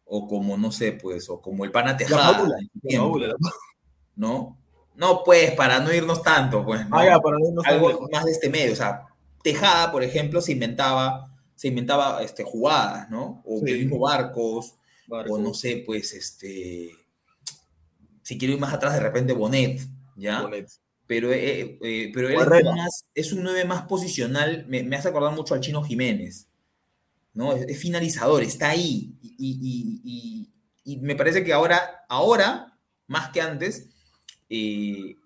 [0.05, 2.47] o como, no sé, pues, o como el pana Tejada.
[4.17, 4.59] ¿No?
[4.97, 6.83] No, pues, para no irnos tanto, pues.
[6.91, 8.75] Ah, ya, para no irnos Algo más de este medio.
[8.75, 9.07] O sea,
[9.43, 13.43] Tejada, por ejemplo, se inventaba, se inventaba este, jugadas, ¿no?
[13.47, 14.75] O el mismo Barcos,
[15.09, 17.04] o no sé, pues, este
[18.25, 20.49] si quiero ir más atrás, de repente Bonet, ¿ya?
[21.07, 22.39] Pero, eh, eh, pero él
[23.15, 26.49] es, un 9 más posicional, me, hace acordar mucho al Chino Jiménez,
[27.35, 27.53] ¿no?
[27.53, 29.13] Es, finalizador, está ahí.
[29.21, 30.49] Y,
[31.01, 33.91] me parece que ahora, ahora, más que antes,
[34.49, 35.17] eh,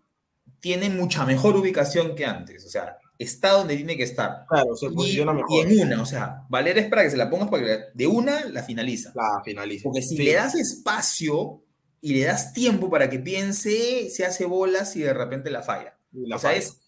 [0.61, 2.65] tiene mucha mejor ubicación que antes.
[2.65, 4.45] O sea, está donde tiene que estar.
[4.49, 5.51] Claro, se posiciona mejor.
[5.71, 8.07] Y en una, o sea, Valera es para que se la pongas para que de
[8.09, 9.13] una la finaliza.
[9.15, 9.85] La finaliza.
[9.85, 11.63] Porque si le das espacio,
[12.01, 15.99] y le das tiempo para que piense, se hace bolas y de repente la falla.
[16.33, 16.81] o sea, es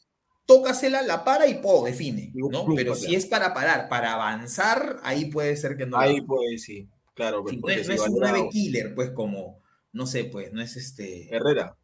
[0.46, 2.66] tócasela, la para y po, define, ¿no?
[2.74, 5.98] Pero si es para parar, para avanzar, ahí puede ser que no.
[5.98, 7.44] Ahí puede, sí, claro.
[7.44, 11.34] no, es, un 9 killer, pues como, no sé, pues, no es este...
[11.34, 11.76] Herrera.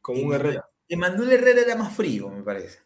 [0.00, 0.68] Como un Herrera.
[0.88, 2.80] Emanuel Herrera era más frío, me parece.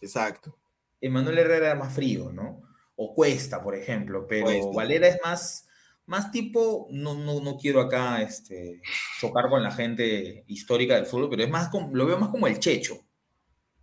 [0.00, 0.56] Exacto.
[1.00, 2.62] Emanuel Herrera era más frío, ¿no?
[2.96, 5.66] O Cuesta, por ejemplo, pero Valera es más
[6.10, 8.82] más tipo, no, no, no quiero acá este,
[9.20, 12.58] chocar con la gente histórica del fútbol, pero es más lo veo más como el
[12.58, 12.98] Checho.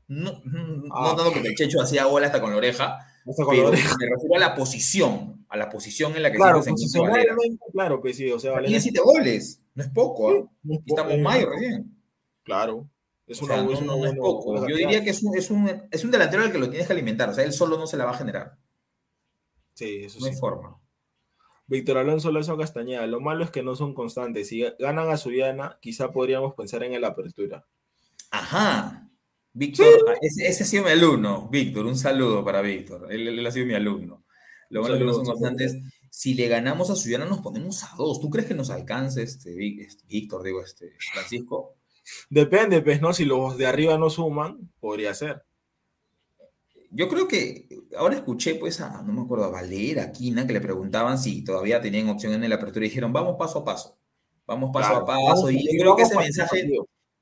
[0.09, 1.13] No, no ah.
[1.15, 4.55] tanto porque el Checho hacía bola hasta con la oreja, pero me refiero a la
[4.55, 7.33] posición, a la posición en la que claro, se encuentra
[7.71, 8.77] Claro, pues sí, o sea, Valera.
[8.77, 10.45] Tiene goles, no es poco, ¿eh?
[10.85, 11.97] Estamos mayo recién.
[12.43, 12.89] Claro.
[13.25, 14.67] Es una, no, no, es poco.
[14.67, 16.93] Yo diría que es un, es, un, es un delantero al que lo tienes que
[16.93, 18.57] alimentar, o sea, él solo no se la va a generar.
[19.75, 20.25] Sí, eso sí.
[20.25, 20.77] No hay forma.
[21.67, 24.47] Víctor Alonso Lazo Castañeda, lo malo es que no son constantes.
[24.47, 27.65] Si ganan a Suyana, quizá podríamos pensar en la apertura.
[28.31, 29.09] Ajá.
[29.51, 33.11] Víctor, ah, ese, ha sido mi alumno, Víctor, un saludo para Víctor.
[33.11, 34.23] Él, ha sido mi alumno.
[34.69, 35.77] Lo malo es que no son constantes.
[36.09, 38.21] Si le ganamos a Suyana, nos ponemos a dos.
[38.21, 41.75] ¿Tú crees que nos alcance este, este Víctor, digo, este Francisco?
[42.29, 43.13] Depende, pues, ¿no?
[43.13, 45.43] Si los de arriba no suman, podría ser
[46.97, 50.53] yo creo que ahora escuché pues a, no me acuerdo, a Valera, a Quina, que
[50.53, 53.99] le preguntaban si todavía tenían opción en la apertura y dijeron, vamos paso a paso,
[54.47, 55.51] vamos paso a paso.
[55.51, 56.67] y yo creo que ese mensaje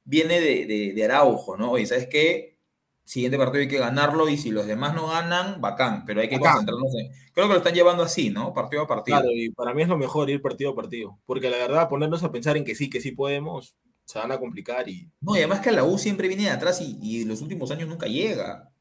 [0.05, 1.71] viene de, de, Araujo, ¿no?
[1.71, 2.57] Oye, ¿sabes qué?
[3.03, 6.39] Siguiente partido hay que ganarlo y si los demás no ganan, bacán, pero hay que
[6.39, 7.11] concentrarnos en...
[7.33, 8.53] Creo que lo están llevando así, ¿no?
[8.53, 9.17] Partido a partido.
[9.17, 12.23] Claro, y para mí es lo mejor ir partido a partido, porque la verdad, ponernos
[12.23, 15.11] a pensar en que sí, que sí podemos, se van a complicar y...
[15.19, 17.89] No, y además que la U siempre viene de atrás y, y los últimos años
[17.89, 18.71] nunca llega.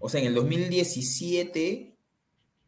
[0.00, 1.96] O sea, en el 2017,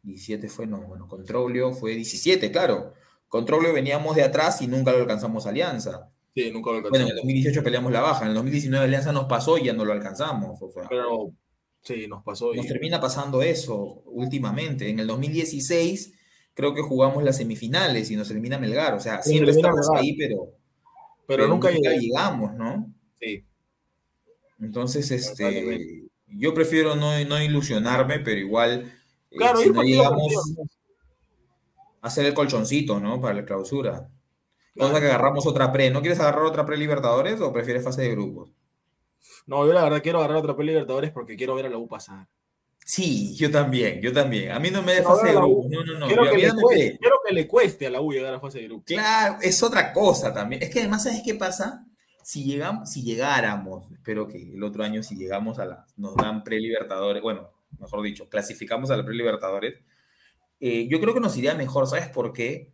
[0.03, 2.93] 17 fue, no, bueno, Controlio fue 17, claro.
[3.27, 6.09] Controlio veníamos de atrás y nunca lo alcanzamos Alianza.
[6.35, 6.91] Sí, nunca lo alcanzamos.
[6.91, 9.73] Bueno, en el 2018 peleamos la baja, en el 2019 Alianza nos pasó y ya
[9.73, 10.59] no lo alcanzamos.
[10.89, 11.31] Pero
[11.81, 12.53] sí, nos pasó.
[12.53, 14.89] Nos termina pasando eso últimamente.
[14.89, 16.13] En el 2016
[16.53, 18.93] creo que jugamos las semifinales y nos elimina Melgar.
[18.93, 20.53] O sea, siempre estamos ahí, pero,
[21.27, 22.93] pero, nunca, llegamos, ¿no?
[23.19, 23.43] Sí.
[24.59, 26.02] Entonces, este
[26.37, 28.91] yo prefiero no, no ilusionarme, pero igual,
[29.31, 30.33] eh, claro, si no llegamos
[32.03, 33.19] hacer el colchoncito, ¿no?
[33.19, 34.09] Para la clausura.
[34.77, 35.89] Cosa que agarramos otra pre.
[35.89, 38.51] ¿No quieres agarrar otra pre Libertadores o prefieres fase de grupos?
[39.45, 41.87] No, yo la verdad quiero agarrar otra pre Libertadores porque quiero ver a la U
[41.87, 42.27] pasar.
[42.85, 44.51] Sí, yo también, yo también.
[44.51, 45.67] A mí no me de fase de grupos.
[45.69, 46.07] No, no, no.
[46.07, 48.65] Quiero que, le cueste, quiero que, le cueste, a la U llegar a fase de
[48.65, 48.85] grupos.
[48.85, 50.61] Claro, es otra cosa también.
[50.61, 51.85] Es que además, ¿sabes qué pasa?
[52.23, 56.43] Si, llegamos, si llegáramos, espero que el otro año si llegamos a la, nos dan
[56.43, 59.75] pre-libertadores, bueno, mejor dicho, clasificamos a la pre-libertadores,
[60.59, 62.71] eh, yo creo que nos iría mejor, ¿sabes por qué?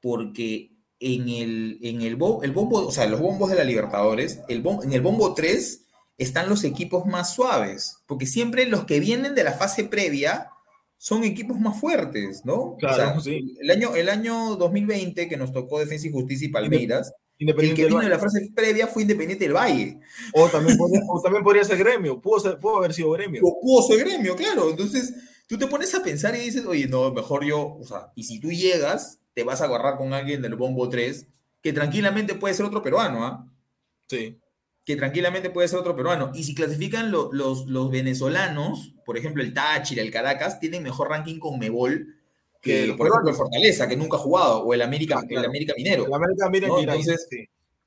[0.00, 4.62] Porque en el, en el, el bombo, o sea, los bombos de la Libertadores, el
[4.82, 5.84] en el bombo 3
[6.18, 10.50] están los equipos más suaves, porque siempre los que vienen de la fase previa
[10.98, 12.76] son equipos más fuertes, ¿no?
[12.78, 17.74] Claro, el, año, el año 2020 que nos tocó Defensa y Justicia y Palmeiras, el
[17.74, 19.98] que vino de la frase previa fue Independiente del Valle.
[20.32, 23.42] O también podría, también podría ser gremio, pudo, pudo, haber sido gremio.
[23.44, 24.70] O pudo ser gremio, claro.
[24.70, 25.14] Entonces,
[25.46, 28.40] tú te pones a pensar y dices, oye, no, mejor yo, o sea, y si
[28.40, 31.26] tú llegas, te vas a agarrar con alguien del Bombo 3,
[31.62, 33.48] que tranquilamente puede ser otro peruano, ¿ah?
[34.08, 34.38] Sí.
[34.84, 36.32] que tranquilamente puede ser otro peruano.
[36.34, 41.38] Y si clasifican los, los venezolanos, por ejemplo, el Táchira, el Caracas, tienen mejor ranking
[41.38, 42.21] con Mebol
[42.62, 45.74] que, por ejemplo, el Fortaleza, que nunca ha jugado, o el América, ah, el América
[45.76, 46.06] Minero.
[46.06, 46.78] El América Minero.
[46.78, 47.28] Entonces,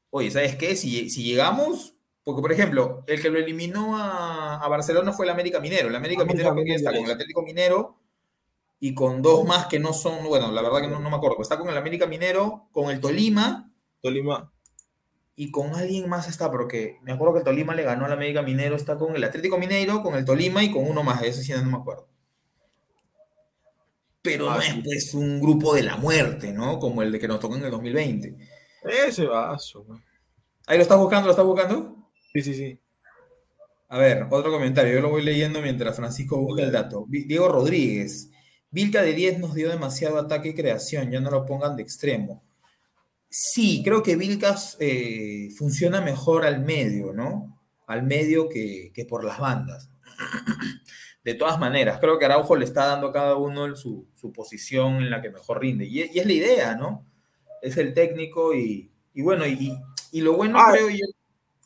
[0.10, 0.76] oye, ¿sabes qué?
[0.76, 5.32] Si, si, llegamos, porque por ejemplo, el que lo eliminó a, a Barcelona fue el
[5.32, 5.88] América Minero.
[5.88, 7.98] El América, Minero, que está con el Atlético Minero
[8.80, 11.42] y con dos más que no son, bueno, la verdad que no, no me acuerdo,
[11.42, 13.72] está con el América Minero, con el Tolima.
[14.02, 14.52] Tolima
[15.36, 18.42] y con alguien más está, porque me acuerdo que el Tolima le ganó al América
[18.42, 21.52] Minero, está con el Atlético Mineiro, con el Tolima y con uno más, eso sí
[21.52, 22.08] no me acuerdo.
[24.26, 26.80] Pero no es pues un grupo de la muerte, ¿no?
[26.80, 28.36] Como el de que nos tocó en el 2020.
[29.08, 29.86] Ese vaso.
[30.68, 32.12] Ahí lo estás buscando, lo estás buscando.
[32.34, 32.80] Sí, sí, sí.
[33.88, 37.06] A ver, otro comentario, yo lo voy leyendo mientras Francisco busca el dato.
[37.08, 38.30] Diego Rodríguez,
[38.72, 42.44] Vilca de 10 nos dio demasiado ataque y creación, ya no lo pongan de extremo.
[43.30, 47.58] Sí, creo que Vilcas eh, funciona mejor al medio, ¿no?
[47.88, 49.90] Al medio que, por las bandas.
[51.26, 55.10] De todas maneras, creo que Araujo le está dando a cada uno su, posición en
[55.10, 55.84] la que mejor rinde.
[55.84, 57.04] Y, es la idea, ¿no?
[57.64, 59.76] Es el técnico y, bueno, y,
[60.22, 61.08] lo bueno ah, creo yo...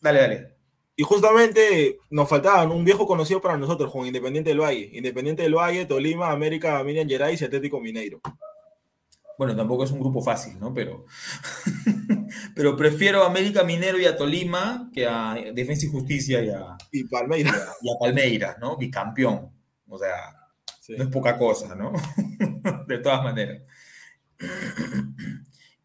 [0.02, 0.56] Dale, dale.
[0.96, 4.92] Y justamente nos faltaban un viejo conocido para nosotros, Juan Independiente del Valle.
[4.94, 8.22] Independiente del Valle, Tolima, América, Miriam Gerais y Atlético Mineiro.
[9.38, 10.74] Bueno, tampoco es un grupo fácil, ¿no?
[10.74, 11.06] Pero,
[12.56, 16.78] pero prefiero a América Minero y a Tolima que a Defensa y Justicia y a,
[16.92, 17.78] y Palmeiras.
[17.82, 18.78] Y a Palmeiras, ¿no?
[18.78, 19.52] Bicampeón.
[19.88, 20.14] O sea,
[20.98, 21.92] no es poca cosa, ¿no?
[22.88, 23.62] de todas maneras.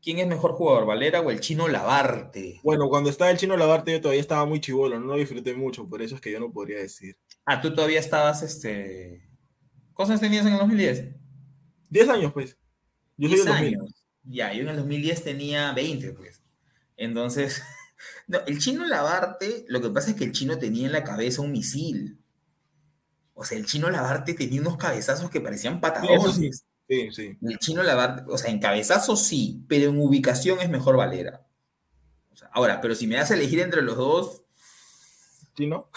[0.03, 2.61] ¿Quién es mejor jugador, Valera o el chino Labarte?
[2.63, 5.89] Bueno, cuando estaba el chino Labarte yo todavía estaba muy chivolo, no lo disfruté mucho,
[5.89, 7.17] por eso es que yo no podría decir.
[7.47, 9.27] Ah, tú todavía estabas, este...
[9.95, 11.15] ¿Cosas tenías en el 2010?
[11.89, 12.59] 10 años, pues.
[13.17, 13.94] Yo soy 2000.
[14.25, 16.43] Ya, yo en el 2010 tenía 20, pues.
[16.97, 17.63] Entonces,
[18.27, 21.43] no, el chino Labarte, lo que pasa es que el chino tenía en la cabeza
[21.43, 22.19] un misil.
[23.35, 26.65] O sea, el chino Labarte tenía unos cabezazos que parecían patadones.
[26.87, 30.97] Sí, sí, El chino Labarte, o sea, en cabezazos sí, pero en ubicación es mejor
[30.97, 31.47] Valera.
[32.33, 34.43] O sea, ahora, pero si me das a elegir entre los dos.
[35.57, 35.89] ¿Chino?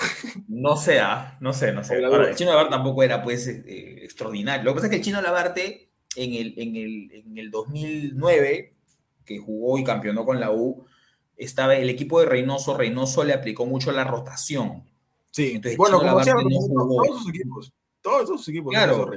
[0.48, 1.38] No sé, ¿ah?
[1.42, 1.96] no sé, no sé.
[1.98, 4.64] el chino Labarte tampoco era, pues, eh, extraordinario.
[4.64, 5.87] Lo que pasa es que el chino Labarte
[6.18, 8.74] en el, en el, en el 2009,
[9.24, 10.86] que jugó y campeonó con la U,
[11.36, 14.84] estaba el equipo de Reynoso, Reynoso le aplicó mucho la rotación.
[15.32, 18.74] Sí, Entonces, bueno, como todos sus equipos, todos sus equipos.
[18.74, 19.12] Claro,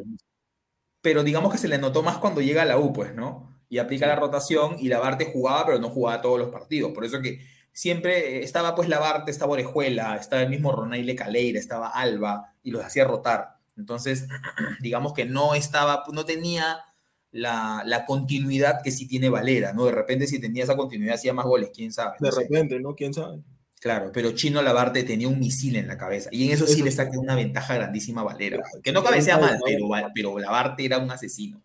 [1.01, 3.57] pero digamos que se le notó más cuando llega a la U, pues, ¿no?
[3.71, 6.93] Y aplica la rotación y Labarte jugaba, pero no jugaba todos los partidos.
[6.93, 7.41] Por eso que
[7.73, 12.85] siempre estaba pues Labarte, estaba Orejuela, estaba el mismo Ronaile Caleira, estaba Alba, y los
[12.85, 13.57] hacía rotar.
[13.77, 14.29] Entonces,
[14.81, 16.85] digamos que no estaba, no tenía
[17.33, 19.87] la, continuidad que sí tiene Valera, ¿no?
[19.87, 22.17] De repente si tenía esa continuidad hacía más goles, quién sabe.
[22.21, 22.95] de repente, ¿no?
[22.95, 23.43] ¿Quién sabe?
[23.81, 26.91] Claro, pero Chino Labarte tenía un misil en la cabeza y en eso, sí le
[26.91, 31.11] saca una ventaja grandísima a Valera, que no cabecea mal, pero, pero Labarte era un
[31.11, 31.63] asesino.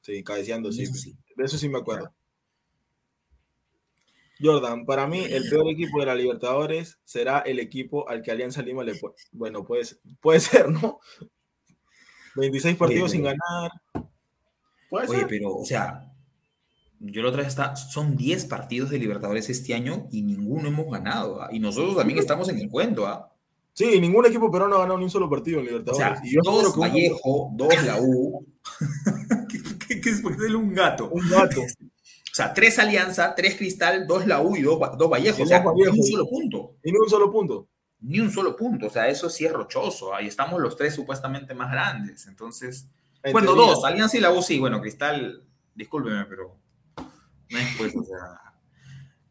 [0.00, 0.86] Sí, cabeceando, sí.
[1.36, 2.12] De eso sí me acuerdo.
[4.40, 8.62] Jordan, para mí el peor equipo de la Libertadores será el equipo al que Alianza
[8.62, 9.14] Lima le puede...
[9.32, 9.84] Bueno, puede,
[10.20, 11.00] puede ser, ¿no?
[12.36, 13.70] 26 partidos sin ganar,
[14.90, 16.06] Oye, pero, o sea,
[16.98, 20.90] yo la otra vez está, son 10 partidos de Libertadores este año y ninguno hemos
[20.90, 21.42] ganado.
[21.42, 21.48] ¿ah?
[21.52, 23.06] Y nosotros también estamos en el cuento.
[23.06, 23.32] ¿ah?
[23.72, 26.20] Sí, ningún equipo peruano ha ganado ni un solo partido en Libertadores.
[26.24, 28.46] y yo dos Vallejo, dos la U.
[29.88, 30.22] ¿Qué, qué, es?
[30.22, 31.10] un gato.
[31.10, 31.60] Un gato.
[31.60, 35.42] O sea, tres Alianza, tres Cristal, dos la U y dos, dos Vallejo.
[35.42, 36.76] O sea, ni un solo punto.
[36.82, 37.68] Ni un solo punto.
[38.00, 38.86] Ni un solo punto.
[38.86, 40.14] O sea, eso sí es rochoso.
[40.14, 42.26] Ahí estamos los tres supuestamente más grandes.
[42.26, 42.88] Entonces,
[43.32, 45.42] bueno, dos, Alianza y la U sí, bueno, Cristal,
[45.74, 46.58] discúlpeme, pero
[47.50, 48.40] no es pues, o sea,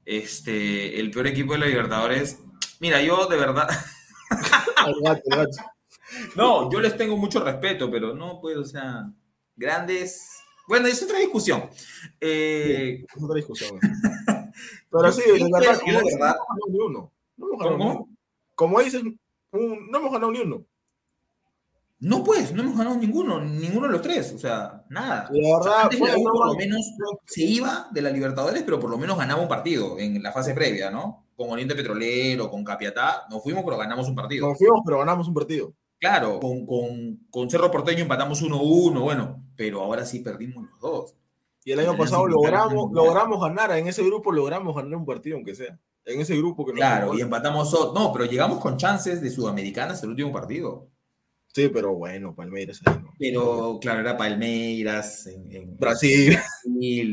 [0.05, 2.39] este, el peor equipo de la Libertadores,
[2.79, 3.67] mira, yo de verdad...
[6.35, 9.11] no, yo les tengo mucho respeto, pero no, pues, o sea,
[9.55, 10.31] grandes...
[10.67, 11.69] Bueno, es otra discusión.
[12.19, 13.05] Eh...
[13.15, 13.79] es otra discusión.
[14.91, 17.11] pero sí, de verdad, hemos ganado ni uno.
[17.37, 18.09] No hemos ganado ¿Cómo?
[18.55, 20.65] Como dices, no hemos ganado ni uno.
[22.05, 25.27] No, pues, no hemos ganado ninguno, ninguno de los tres, o sea, nada.
[25.31, 26.91] La verdad, por lo menos
[27.25, 30.53] se iba de la Libertadores, pero por lo menos ganaba un partido en la fase
[30.53, 31.25] previa, ¿no?
[31.35, 34.47] Con Oriente Petrolero, con Capiatá, nos fuimos, pero ganamos un partido.
[34.47, 35.73] Nos fuimos, pero ganamos un partido.
[35.99, 41.15] Claro, con, Cerro Porteño empatamos 1-1, bueno, pero ahora sí perdimos los dos.
[41.63, 45.55] Y el año pasado logramos, logramos ganar, en ese grupo logramos ganar un partido, aunque
[45.55, 45.79] sea.
[46.05, 50.09] En ese grupo que Claro, y empatamos, no, pero llegamos con chances de Sudamericanas el
[50.09, 50.91] último partido.
[51.55, 52.81] Sí, pero bueno, Palmeiras.
[53.17, 56.37] Pero claro, era Palmeiras en, Brasil.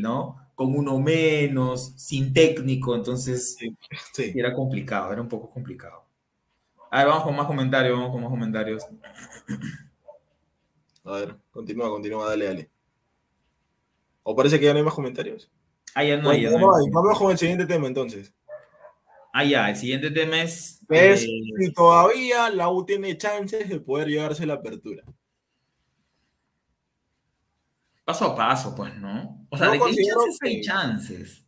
[0.01, 0.35] ¿no?
[0.53, 3.75] con uno menos, sin técnico, entonces Sí,
[4.13, 4.33] sí.
[4.35, 6.03] era complicado, era un poco complicado.
[6.91, 8.85] A ver, vamos con más comentarios, vamos con más comentarios.
[11.05, 12.69] A ver, continúa, continúa, dale, dale.
[14.23, 15.49] ¿O parece que ya no hay más comentarios?
[15.95, 16.89] Ah, ya no hay, ya no no hay.
[16.91, 18.33] Vamos con el siguiente tema entonces.
[19.35, 20.79] Ah, ya, el siguiente tema es...
[20.89, 25.03] Es eh, si todavía la U tiene chances de poder llevarse la apertura.
[28.05, 29.45] paso a paso, pues, ¿no?
[29.49, 31.45] O sea, de que hay chances, hay chances.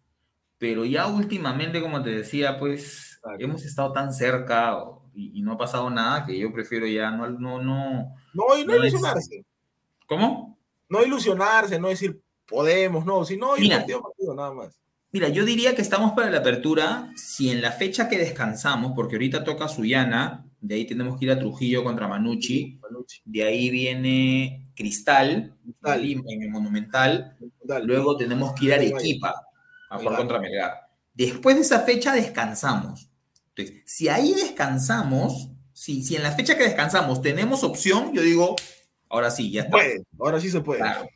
[0.57, 4.77] Pero ya últimamente, como te decía, pues hemos estado tan cerca
[5.13, 8.15] y, y no ha pasado nada que yo prefiero ya no, no, no.
[8.33, 9.45] No, y no, No es- ilusionarse.
[10.07, 10.57] ¿Cómo?
[10.87, 14.79] No ilusionarse, no decir podemos, no, sino ir partido a partido, nada más.
[15.11, 19.15] Mira, yo diría que estamos para la apertura si en la fecha que descansamos, porque
[19.15, 23.21] ahorita toca Suyana, de ahí tenemos que ir a Trujillo contra Manucci, Manucci.
[23.23, 25.99] de ahí viene Cristal, Cristal.
[26.01, 27.37] en Lima, en el Monumental.
[27.83, 29.47] Luego tenemos que ir a Arequipa
[29.89, 30.73] a jugar contra Melgar.
[31.13, 33.09] Después de esa fecha descansamos.
[33.55, 38.55] Entonces, si ahí descansamos, si, si en la fecha que descansamos tenemos opción, yo digo,
[39.07, 39.77] ahora sí, ya está.
[39.77, 40.81] Puede, ahora sí se puede.
[40.81, 41.07] Claro.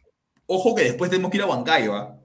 [0.45, 1.95] Ojo que después tenemos que ir a Huancayo.
[1.95, 2.15] ¿ah?
[2.15, 2.18] Ah,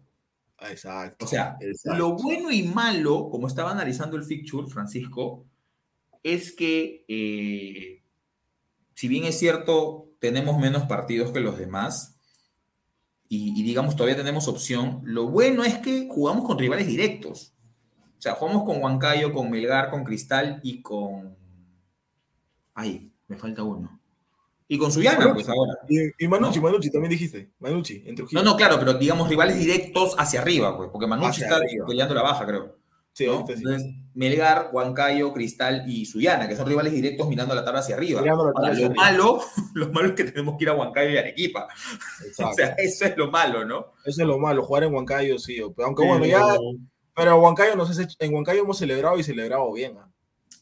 [0.61, 1.25] Exacto.
[1.25, 1.99] O sea, exacto.
[1.99, 5.45] lo bueno y malo, como estaba analizando el fixture, Francisco,
[6.23, 8.03] es que eh,
[8.95, 12.17] si bien es cierto, tenemos menos partidos que los demás,
[13.29, 17.53] y, y digamos todavía tenemos opción, lo bueno es que jugamos con rivales directos.
[18.19, 21.37] O sea, jugamos con Huancayo, con Melgar, con Cristal y con...
[22.73, 24.01] Ay, me falta uno.
[24.67, 25.75] Y con Suyana, pues ahora.
[25.89, 26.65] Y, y Manucci, ¿No?
[26.65, 27.51] Manucci, también dijiste.
[27.59, 28.43] Manucci, en Trujillo.
[28.43, 31.87] No, no, claro, pero digamos rivales directos hacia arriba, pues, porque Manucci Hacia está arriba.
[31.87, 32.79] peleando la baja, creo.
[33.13, 33.47] Sí, ¿no?
[33.47, 33.53] sí.
[33.53, 38.23] Entonces, Melgar, Huancayo, Cristal y Suyana, que son rivales directos mirando la tabla hacia arriba.
[38.25, 38.95] Tabla Ahora, hacia lo arriba.
[39.05, 39.41] malo,
[39.75, 41.69] lo malo es que tenemos que ir a Huancayo y Arequipa.
[42.27, 42.45] Exacto.
[42.51, 43.93] O sea, eso es lo malo, ¿no?
[44.05, 45.59] Eso es lo malo, jugar en Huancayo, sí.
[45.61, 46.43] Aunque bueno, ya.
[47.15, 49.97] Pero Huancayo nos hace- en Huancayo hemos celebrado y celebrado bien.
[49.99, 50.09] ¿ah?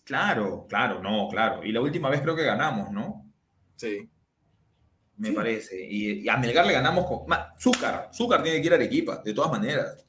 [0.04, 1.64] Claro, claro, no, claro.
[1.64, 3.31] Y la última vez creo que ganamos, ¿no?
[3.86, 4.08] Sí.
[5.16, 5.34] Me Sí.
[5.34, 5.84] parece.
[5.88, 7.26] Y, y a Melgar le ganamos con.
[7.26, 10.04] Ma, Zúcar, Zúcar tiene que ir a Arequipa, de todas maneras.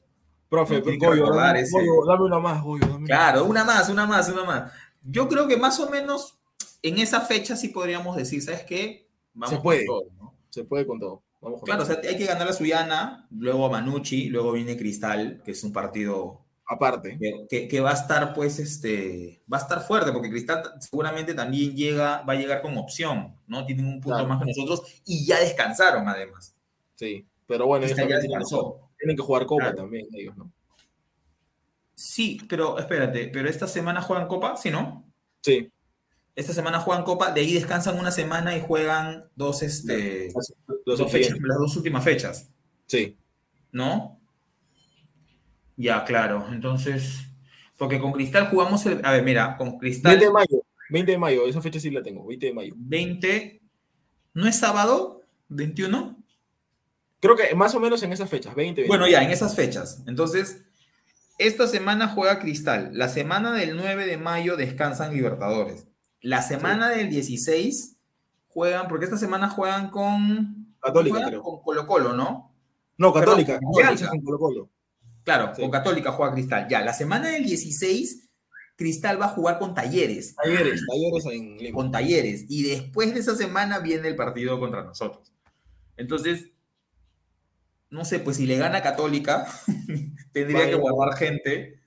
[0.48, 2.86] Profe, No, Goyo, dame, ese- Goyo, dame una más, Goyo.
[2.86, 4.72] dame Claro, una más, una más, una más.
[5.02, 6.38] Yo creo que más o menos
[6.82, 9.08] en esa fecha sí podríamos decir, ¿sabes qué?
[9.34, 9.84] Vamos Se puede.
[9.86, 10.34] con todo.
[10.50, 11.22] Se puede con todo.
[11.40, 12.00] Vamos con Claro, o todo.
[12.00, 15.72] sea, hay que ganar a Suyana, luego a Manucci, luego viene Cristal, que es un
[15.72, 17.18] partido Aparte.
[17.20, 21.34] que, que- que va a estar, pues, este, va a estar fuerte, porque Cristal seguramente
[21.34, 23.66] también llega, va a llegar con opción, ¿no?
[23.66, 24.28] Tienen un punto Claro.
[24.28, 26.54] más que nosotros y ya descansaron, además.
[26.94, 27.26] Sí.
[27.46, 28.90] Pero bueno, ellos ya tienen, que jugar- descansó.
[28.98, 29.76] tienen que jugar Copa Claro.
[29.76, 30.50] también, ellos, ¿no?
[31.94, 35.04] Sí, pero espérate, pero esta semana juegan Copa, ¿sí, no?
[35.42, 35.70] Sí.
[36.34, 40.32] Esta semana juegan Copa, de ahí descansan una semana y juegan dos, este,
[40.86, 42.48] Los dos fechas, las dos últimas fechas.
[42.86, 43.16] Sí.
[43.70, 44.20] ¿no?
[45.76, 46.46] Ya, claro.
[46.52, 47.24] Entonces,
[47.76, 49.04] porque con Cristal jugamos el.
[49.04, 50.62] A ver, mira, con 20 Cristal de mayo.
[50.90, 51.46] 20 de mayo.
[51.46, 52.26] Esa fecha sí la tengo.
[52.26, 52.74] 20 de mayo.
[52.76, 53.60] 20.
[54.34, 55.22] ¿No es sábado?
[55.50, 56.16] ¿21?
[57.20, 58.54] Creo que más o menos en esas fechas.
[58.54, 58.88] 20, 20.
[58.88, 60.02] Bueno, ya, en esas fechas.
[60.06, 60.62] Entonces,
[61.38, 62.90] esta semana juega Cristal.
[62.92, 65.86] La semana del 9 de mayo descansan Libertadores.
[66.20, 67.96] La semana del 16
[68.48, 70.74] juegan, porque esta semana juegan con.
[70.80, 71.42] Católica, juegan creo.
[71.42, 72.54] Con Colo Colo, ¿no?
[72.96, 73.54] No, Católica.
[73.54, 74.08] Perdón, Católica.
[74.10, 74.70] con Colo Colo.
[75.24, 75.62] Claro, Sí.
[75.62, 76.68] con Católica juega Cristal.
[76.68, 78.28] Ya, la semana del 16,
[78.76, 80.34] Cristal va a jugar con Talleres.
[80.36, 81.74] Talleres, talleres en Lima.
[81.74, 82.44] con Talleres.
[82.48, 85.32] Y después de esa semana viene el partido contra nosotros.
[85.96, 86.50] Entonces,
[87.90, 89.46] no sé, pues si le gana Católica,
[90.32, 90.70] tendría Vaya.
[90.70, 91.80] que guardar gente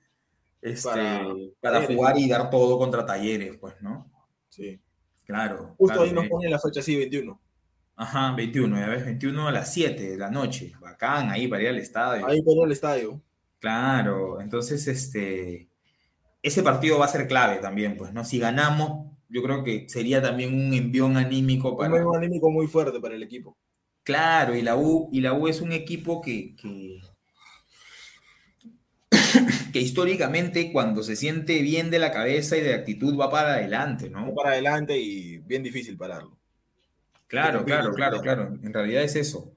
[0.60, 1.24] este, Para
[1.60, 4.10] para, jugar y dar todo contra Talleres, pues, ¿no?
[4.48, 4.80] Sí.
[5.24, 5.74] Claro.
[5.78, 6.28] Justo claro, ahí nos eh.
[6.28, 7.40] pone la fecha así, 21.
[7.96, 10.72] Ajá, 21, ya ves, 21 a las 7 de la noche.
[10.80, 12.26] Bacán, ahí para ir al estadio.
[12.26, 13.20] Ahí pone el estadio.
[13.60, 15.68] Claro, entonces este
[16.42, 18.24] ese partido va a ser clave también, pues, ¿no?
[18.24, 21.90] Si ganamos, yo creo que sería también un envión anímico Un para.
[21.90, 23.56] medio anímico muy fuerte para el equipo.
[24.02, 27.00] Claro, y la U, y la U es un equipo que, que,
[29.72, 34.10] que históricamente cuando se siente bien de la cabeza y de actitud va para adelante,
[34.24, 34.34] Va ¿no?
[34.34, 36.38] para adelante y bien difícil pararlo.
[37.28, 38.58] Claro, claro, claro, claro.
[38.62, 39.54] En realidad es eso.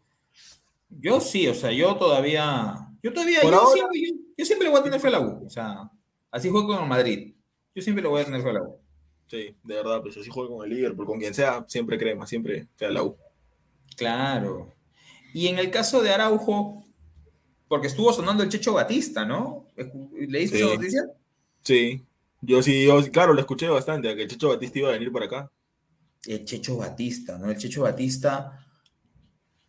[0.90, 4.72] Yo sí, o sea, yo todavía, yo todavía, yo, ahora- siempre, yo, yo siempre le
[4.72, 5.46] voy a tener fe a la U.
[5.46, 5.90] O sea,
[6.32, 7.34] así juego con el Madrid.
[7.76, 8.78] Yo siempre le voy a tener fe a la U.
[9.28, 12.68] Sí, de verdad, pues así juega con el Liverpool, con quien sea, siempre crema, siempre
[12.76, 13.16] fe a la U.
[13.96, 14.74] Claro.
[15.34, 16.86] Y en el caso de Araujo,
[17.70, 19.68] porque estuvo sonando el Checho Batista, ¿no?
[20.14, 20.64] ¿Leíste Sí.
[20.64, 21.02] esa noticia?
[21.64, 22.02] Sí,
[22.42, 25.26] yo sí, yo claro, lo escuché bastante, que el Checho Batista iba a venir para
[25.28, 25.52] acá.
[26.26, 27.50] El Checho Batista, ¿no?
[27.50, 28.58] El Checho Batista.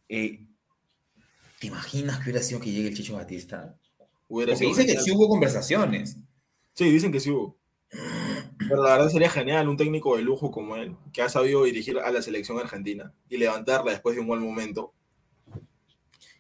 [0.09, 0.45] eh,
[1.63, 3.77] ¿Te imaginas que hubiera sido que llegue el Checho Batista?
[4.27, 6.17] Hubiera Porque sido dice que sí hubo conversaciones.
[6.75, 7.57] Sí, dicen que sí hubo.
[8.59, 12.01] Pero la verdad sería genial un técnico de lujo como él, que ha sabido dirigir
[12.01, 14.93] a la selección argentina y levantarla después de un buen momento.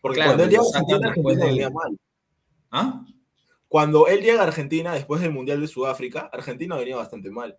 [0.01, 1.99] Porque Claro, cuando él llega a Argentina, Argentina del- venía mal.
[2.73, 3.07] ¿Ah?
[3.68, 7.57] Cuando él llega a Argentina después del Mundial de Sudáfrica, Argentina venía bastante mal.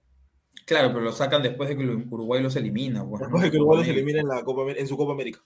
[0.65, 3.07] Claro, pero lo sacan después de que Uruguay los elimina.
[3.07, 5.39] pues, Después de que Uruguay los elimina en, la Copa, en su Copa América.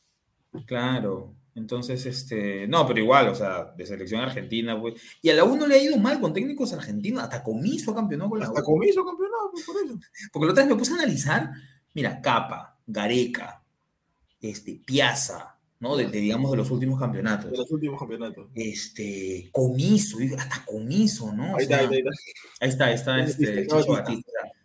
[0.66, 1.36] Claro.
[1.58, 2.68] Entonces, este.
[2.68, 4.94] No, pero igual, o sea, de selección argentina, pues.
[5.24, 7.24] Y a la U no le ha ido mal con técnicos argentinos.
[7.24, 8.64] Hasta Comiso ha campeonado con la Hasta U.
[8.64, 10.00] comiso campeonato, pues, por eso.
[10.32, 11.50] Porque la otra vez me puse a analizar.
[11.96, 13.64] Mira, Capa, Gareca,
[14.40, 15.98] este, Piazza, ¿no?
[15.98, 17.50] De, de, digamos, de los últimos campeonatos.
[17.50, 18.50] De los últimos campeonatos.
[18.54, 21.56] Este, Comiso, hasta Comiso, ¿no?
[21.56, 22.60] Ahí está, sea, ahí está, ahí está.
[22.60, 24.32] Ahí está, ahí está este, Batista, Chicho Batista.
[24.44, 24.57] Batista.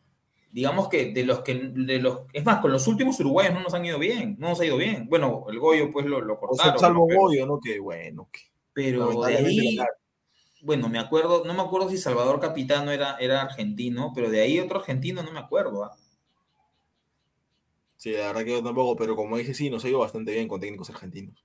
[0.53, 3.73] Digamos que de los que, de los, es más, con los últimos uruguayos no nos
[3.73, 5.09] han ido bien, no nos ha ido bien.
[5.09, 6.79] Bueno, el Goyo pues lo, lo O cortaron.
[6.79, 7.59] sea, salvo pero, Goyo, ¿no?
[7.59, 8.41] Que bueno, que
[8.75, 9.79] pero de ahí,
[10.61, 14.61] bueno, me acuerdo, no me acuerdo si Salvador Capitano era, era argentino, pero de ahí
[14.61, 15.85] otro argentino no me acuerdo.
[15.85, 15.97] ¿ah?
[17.97, 20.49] Sí, la verdad que yo tampoco, pero como dije, sí, nos ha ido bastante bien
[20.49, 21.45] con técnicos argentinos.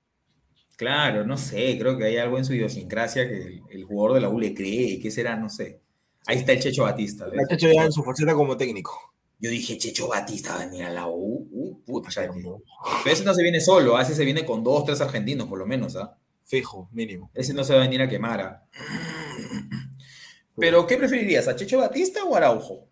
[0.76, 4.22] Claro, no sé, creo que hay algo en su idiosincrasia que el, el jugador de
[4.22, 5.38] la U le cree, ¿qué será?
[5.38, 5.82] No sé.
[6.28, 7.28] Ahí está el Checho Batista.
[7.32, 9.14] La Checho ya en su faceta como técnico.
[9.40, 11.48] Yo dije, Checho Batista va a venir a la U.
[11.50, 12.62] Uh, puta, Pero no,
[13.04, 14.02] Pero ese no se viene solo, ¿ah?
[14.02, 16.18] ese se viene con dos, tres argentinos por lo menos, ¿ah?
[16.44, 17.32] Fijo, mínimo.
[17.34, 18.66] Ese no se va a venir a quemar, ¿ah?
[20.58, 22.88] Pero, ¿qué preferirías, a Checho Batista o a Araujo?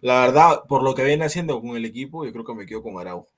[0.00, 2.82] La verdad, por lo que viene haciendo con el equipo, yo creo que me quedo
[2.82, 3.28] con Araujo.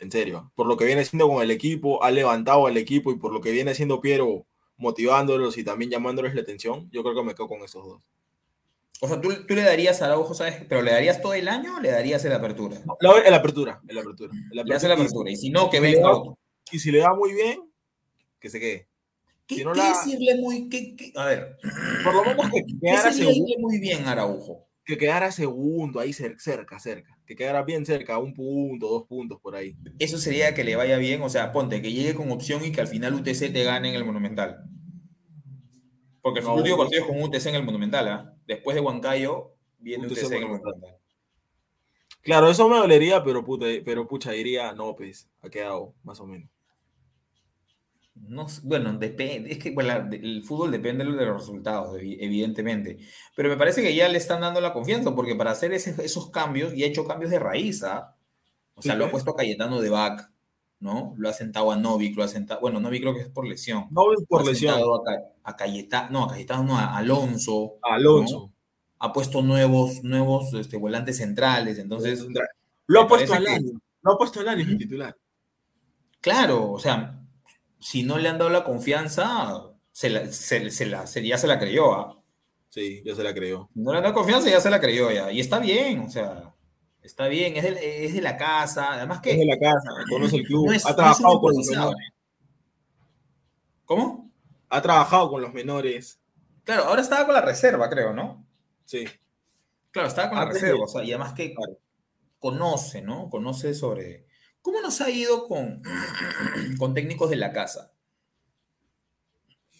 [0.00, 0.52] En serio.
[0.54, 3.40] Por lo que viene haciendo con el equipo, ha levantado al equipo y por lo
[3.40, 4.46] que viene haciendo Piero,
[4.78, 8.02] motivándolos y también llamándoles la atención, yo creo que me quedo con esos dos.
[9.00, 10.64] O sea, ¿tú, tú le darías a Araujo, ¿sabes?
[10.68, 12.80] ¿Pero le darías todo el año o le darías en la apertura?
[13.00, 14.32] La, en la apertura, en la apertura.
[14.32, 16.38] en la Le hace la apertura, y si no, que le venga otro.
[16.72, 17.70] Y si le da muy bien,
[18.40, 18.88] que se quede.
[19.46, 20.68] ¿Qué, si no qué la- decirle muy...
[20.68, 21.56] qué- qué- a ver,
[22.04, 24.66] Por lo menos que ¿qué quedara, sería segundo, muy bien Araujo?
[24.84, 27.17] que quedara segundo, ahí cer- cerca, cerca.
[27.28, 29.76] Que quedara bien cerca, un punto, dos puntos por ahí.
[29.98, 32.80] Eso sería que le vaya bien, o sea, ponte, que llegue con opción y que
[32.80, 34.64] al final UTC te gane en el Monumental.
[36.22, 38.34] Porque No, el último partido es con UTC en el Monumental, ¿ah?
[38.46, 40.72] Después de Huancayo, viene UTC UTC, en el Monumental.
[40.72, 41.00] Monumental.
[42.22, 46.26] Claro, eso me dolería, pero, puta, pero pucha, diría, no, pues, ha quedado más o
[46.26, 46.48] menos.
[48.26, 52.98] No, bueno, depende, es que bueno, el fútbol depende de los resultados, evi- evidentemente.
[53.36, 56.30] Pero me parece que ya le están dando la confianza, porque para hacer ese- esos
[56.30, 58.14] cambios, y ha hecho cambios de raíz, ¿ah?
[58.74, 59.22] O sea, Sí, lo ha pues.
[59.24, 60.30] puesto a Cayetano de back,
[60.80, 61.14] ¿no?
[61.16, 63.86] Lo ha sentado a Novik, lo ha sentado, bueno, Novik creo que es por lesión.
[63.90, 64.74] No por ha lesión.
[64.74, 67.76] sentado A, a Cayetano, no, a Cayetano, no, a Alonso.
[67.82, 68.50] Alonso.
[69.00, 72.26] Ha puesto nuevos, nuevos este, volantes centrales, entonces,
[72.86, 73.80] lo ha puesto al que- año.
[74.02, 75.16] Lo ha puesto al año, es titular.
[76.20, 77.17] claro, o sea,
[77.80, 81.46] si no le han dado la confianza, se la, se, se la, se- ya se
[81.46, 82.14] la creyó, ¿ah?
[82.70, 83.68] Sí, ya se la creyó.
[83.74, 85.32] No le han dado confianza, ya se la creyó ya.
[85.32, 86.54] Y está bien, o sea,
[87.02, 88.92] está bien, es de, es de la casa.
[88.94, 91.66] Además que Es de la casa, conoce el club, no es, ha trabajado con los
[91.66, 92.12] menores.
[93.84, 94.30] ¿Cómo?
[94.68, 96.20] Ha trabajado con los menores.
[96.64, 98.44] Claro, ahora estaba con la reserva, creo, ¿no?
[98.84, 99.04] Sí.
[99.90, 101.54] Claro, estaba con la de- reserva, o sea, y además que
[102.38, 103.30] conoce, ¿no?
[103.30, 104.27] Conoce sobre...
[104.62, 105.82] ¿Cómo nos ha ido con,
[106.78, 107.92] con técnicos de la casa?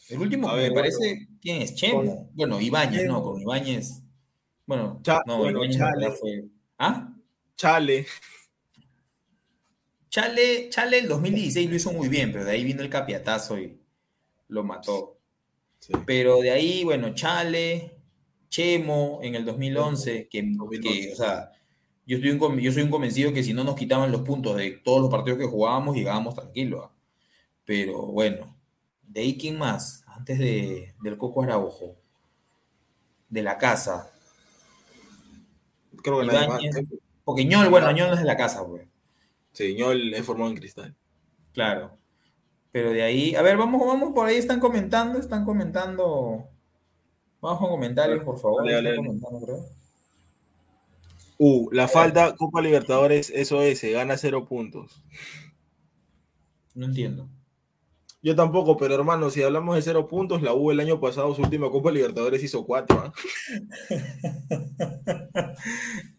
[0.09, 0.81] El último que ver, me bueno.
[0.97, 1.75] parece, ¿quién es?
[1.75, 2.31] Chemo.
[2.33, 4.01] Bueno, Ibáñez, no, con Ibáñez.
[4.67, 6.11] Bueno, Cha- no, bueno, Ibáñez Chale.
[6.13, 6.45] fue...
[6.79, 7.15] ¿Ah?
[7.57, 8.07] Chale.
[10.11, 13.79] Chale, Chale el 2016 lo hizo muy bien, pero de ahí vino el capiatazo y
[14.49, 15.19] lo mató.
[15.81, 15.93] Sí.
[16.07, 17.99] Pero de ahí, bueno, Chale,
[18.49, 20.81] Chemo en el 2011, que, 2011.
[20.81, 21.53] que, o sea,
[22.09, 24.71] yo, estoy un yo soy un convencido que si no nos quitaban los puntos de
[24.71, 26.87] todos los partidos que jugábamos, llegábamos tranquilos.
[26.87, 26.93] ¿ah?
[27.67, 28.57] Pero bueno,
[29.03, 30.05] de ahí, ¿quién más?
[30.07, 31.97] Antes de, del Coco Araujo,
[33.29, 34.11] de la casa.
[36.03, 36.61] Creo que nadie más.
[37.25, 38.87] Porque Ñol, bueno, Ñol no es de la casa, pues.
[39.53, 40.97] Sí, Ñol es formado en cristal.
[41.53, 41.99] Claro.
[42.73, 46.49] Pero de ahí, a ver, vamos, vamos, por ahí están comentando, están comentando.
[47.43, 48.65] Vamos con comentarios, por favor.
[48.65, 48.97] Dale, dale.
[48.97, 49.78] comentando, creo.
[51.39, 55.03] Uh, la falta Copa Libertadores SOS, gana cero puntos.
[56.75, 57.29] No entiendo.
[58.21, 61.43] Yo tampoco, pero hermano, si hablamos de cero puntos, la U el año pasado, su
[61.43, 63.01] última Copa Libertadores hizo cuatro.
[63.01, 63.13] ¿ah?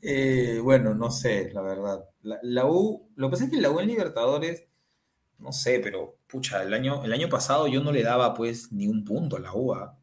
[0.01, 2.05] Eh, bueno, no sé, la verdad.
[2.21, 4.65] La, la U, lo que pasa es que la U en Libertadores,
[5.39, 8.87] no sé, pero pucha, el año, el año pasado yo no le daba pues ni
[8.87, 9.73] un punto a la U.
[9.73, 9.97] ¿ah?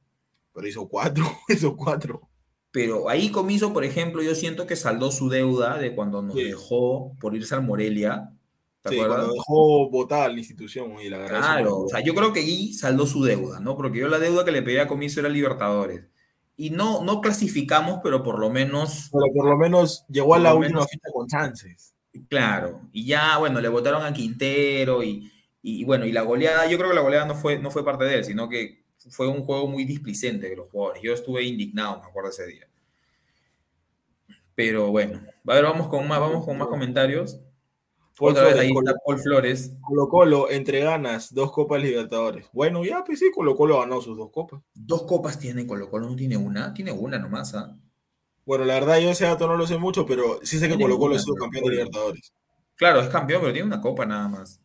[0.55, 2.26] Pero hizo cuatro, hizo cuatro.
[2.77, 6.43] Pero ahí Comiso, por ejemplo, yo siento que saldó su deuda de cuando nos Sí.
[6.45, 8.33] dejó por irse al Morelia.
[8.83, 9.17] ¿Te Sí, acuerdas?
[9.17, 11.39] cuando dejó votar la institución y la verdad.
[11.39, 13.77] Claro, o sea, yo creo que ahí saldó su deuda, ¿no?
[13.79, 16.05] Porque yo la deuda que le pedía a comienzo era Libertadores.
[16.55, 20.55] Y no, no clasificamos, pero por lo menos, Pero por lo menos llegó a la
[20.55, 21.95] última menos- fecha con chances.
[22.29, 22.83] claro.
[22.93, 25.31] Y ya, bueno, le votaron a Quintero y,
[25.63, 28.05] y bueno, y la goleada, yo creo que la goleada no fue, no fue parte
[28.05, 31.03] de él, sino que fue un juego muy displicente de los jugadores.
[31.03, 32.69] Yo estuve indignado, me acuerdo ese día.
[34.55, 37.39] Pero bueno, a ver, vamos con más, vamos con más comentarios.
[38.19, 39.73] Paul Otra vez ahí Colo- está Paul Flores.
[39.83, 42.49] Colo Colo, entre ganas, dos Copas Libertadores.
[42.53, 44.61] Bueno, ya, pues sí, Colo Colo ganó sus dos copas.
[44.75, 47.77] Dos copas tiene Colo Colo, no tiene una, tiene una nomás, ¿ah?
[48.47, 50.99] Bueno, la verdad yo ese dato no lo sé mucho, pero sí sé que Colo
[50.99, 51.71] Colo Colo campeón de.
[51.73, 52.33] Libertadores.
[52.77, 54.63] Claro, es campeón, pero tiene una copa nada más.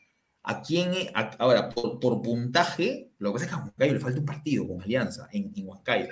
[0.43, 0.91] ¿a quién?
[1.13, 4.26] a- ahora, por, por puntaje, lo que pasa es que a Huancayo le falta un
[4.26, 6.07] partido con Alianza en, en Huancayo.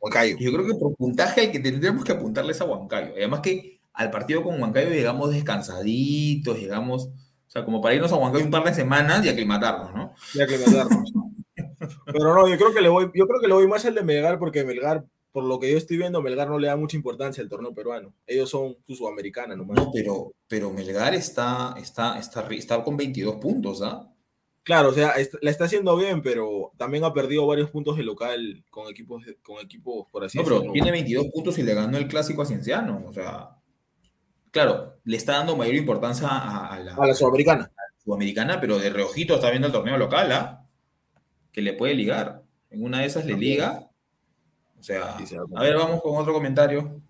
[0.00, 0.36] Huancayo.
[0.40, 3.12] Yo creo que por puntaje el que tendríamos que apuntarle es a Huancayo.
[3.16, 7.10] Además que al partido con Huancayo llegamos descansaditos, llegamos,
[7.56, 10.12] sea, como para irnos a Huancayo un par de semanas y aclimatarnos, ¿no?
[10.34, 11.12] Ya que matarnos.
[12.06, 14.02] Pero no, yo creo que le voy, yo creo que le voy más al de
[14.02, 17.42] Melgar, porque Melgar, por lo que yo estoy viendo, Melgar no le da mucha importancia
[17.42, 18.14] al torneo peruano.
[18.26, 19.76] Ellos son su sudamericana nomás.
[19.76, 24.10] No, pero, pero Melgar está, está, está, está con 22 puntos, ¿ah?
[24.62, 28.64] Claro, o sea, la está haciendo bien, pero también ha perdido varios puntos de local
[28.68, 30.72] con equipos, con equipos por así No, pero decirlo.
[30.72, 33.04] tiene 22 puntos y le ganó el clásico a Cienciano.
[33.06, 33.55] O sea,
[34.56, 37.70] claro, le está dando mayor importancia a, a la, A la sudamericana.
[38.02, 40.64] sudamericana, pero de reojito está viendo el torneo local, ¿ah?
[41.52, 42.42] Que le puede ligar.
[42.70, 43.90] En una de esas le liga.
[44.78, 45.18] O sea,
[45.54, 47.02] a ver, vamos con otro comentario.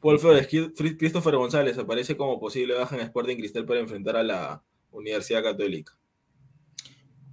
[0.00, 4.62] Paul Flores, Christopher González aparece como posible baja en Sporting Cristal para enfrentar a la
[4.90, 5.96] Universidad Católica.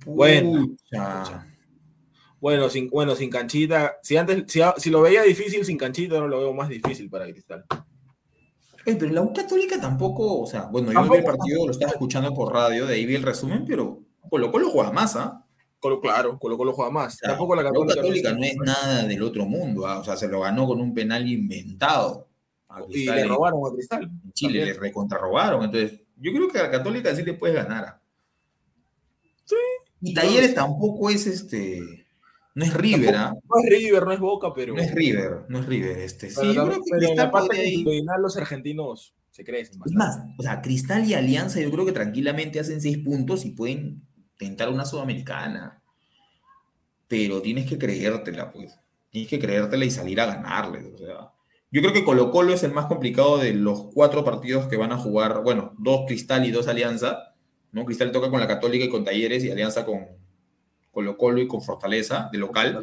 [0.05, 0.67] Bueno.
[0.91, 1.47] Pucha.
[2.45, 3.97] Bueno, sin, bueno, sin canchita.
[4.03, 7.25] Si antes, si, si lo veía difícil sin canchita, ahora lo veo más difícil para
[7.25, 7.65] Cristal.
[8.85, 12.35] Pero la U Católica tampoco, o sea, bueno, yo vi el partido, lo estaba escuchando
[12.35, 15.43] por radio, de ahí vi el resumen, pero Colo Colo juega más, ¿ah?
[15.79, 17.15] Colo, claro, Colo Colo juega más.
[17.15, 17.95] O sea, Tampoco la la U Católica.
[17.95, 19.97] Católica no es nada del otro mundo, ¿ah?
[19.97, 22.27] o sea, se lo ganó con un penal inventado.
[22.69, 24.03] A Y le robaron a Cristal.
[24.03, 24.67] en Chile, también.
[24.67, 25.63] le recontrarrobaron.
[25.63, 27.85] Entonces, yo creo que a la Católica sí le puedes ganar.
[27.85, 28.01] ¿ah?
[29.45, 29.55] Sí.
[30.01, 32.04] Y Talleres tampoco es este.
[32.55, 33.33] No es River, ¿ah?
[33.33, 34.73] No es River, no es Boca, pero.
[34.73, 35.99] No es River, no es River.
[35.99, 36.29] Este.
[36.33, 37.83] pero Sí, yo creo que pero Cristal parte
[38.21, 39.81] los argentinos se crecen.
[39.85, 43.51] Es más, o sea, Cristal y Alianza yo creo que tranquilamente hacen seis puntos y
[43.51, 44.03] pueden
[44.37, 45.83] tentar una sudamericana.
[47.09, 48.79] Pero tienes que creértela, pues.
[49.09, 50.93] Tienes que creértela y salir a ganarle.
[50.93, 51.33] O sea,
[51.71, 54.93] yo creo que Colo Colo es el más complicado de los cuatro partidos que van
[54.93, 55.43] a jugar.
[55.43, 57.33] Bueno, dos Cristal y dos Alianza.
[57.73, 57.83] ¿no?
[57.83, 60.07] Cristal toca con la Católica y con Talleres y Alianza con
[60.95, 62.81] Colo Colo y con Fortaleza de local.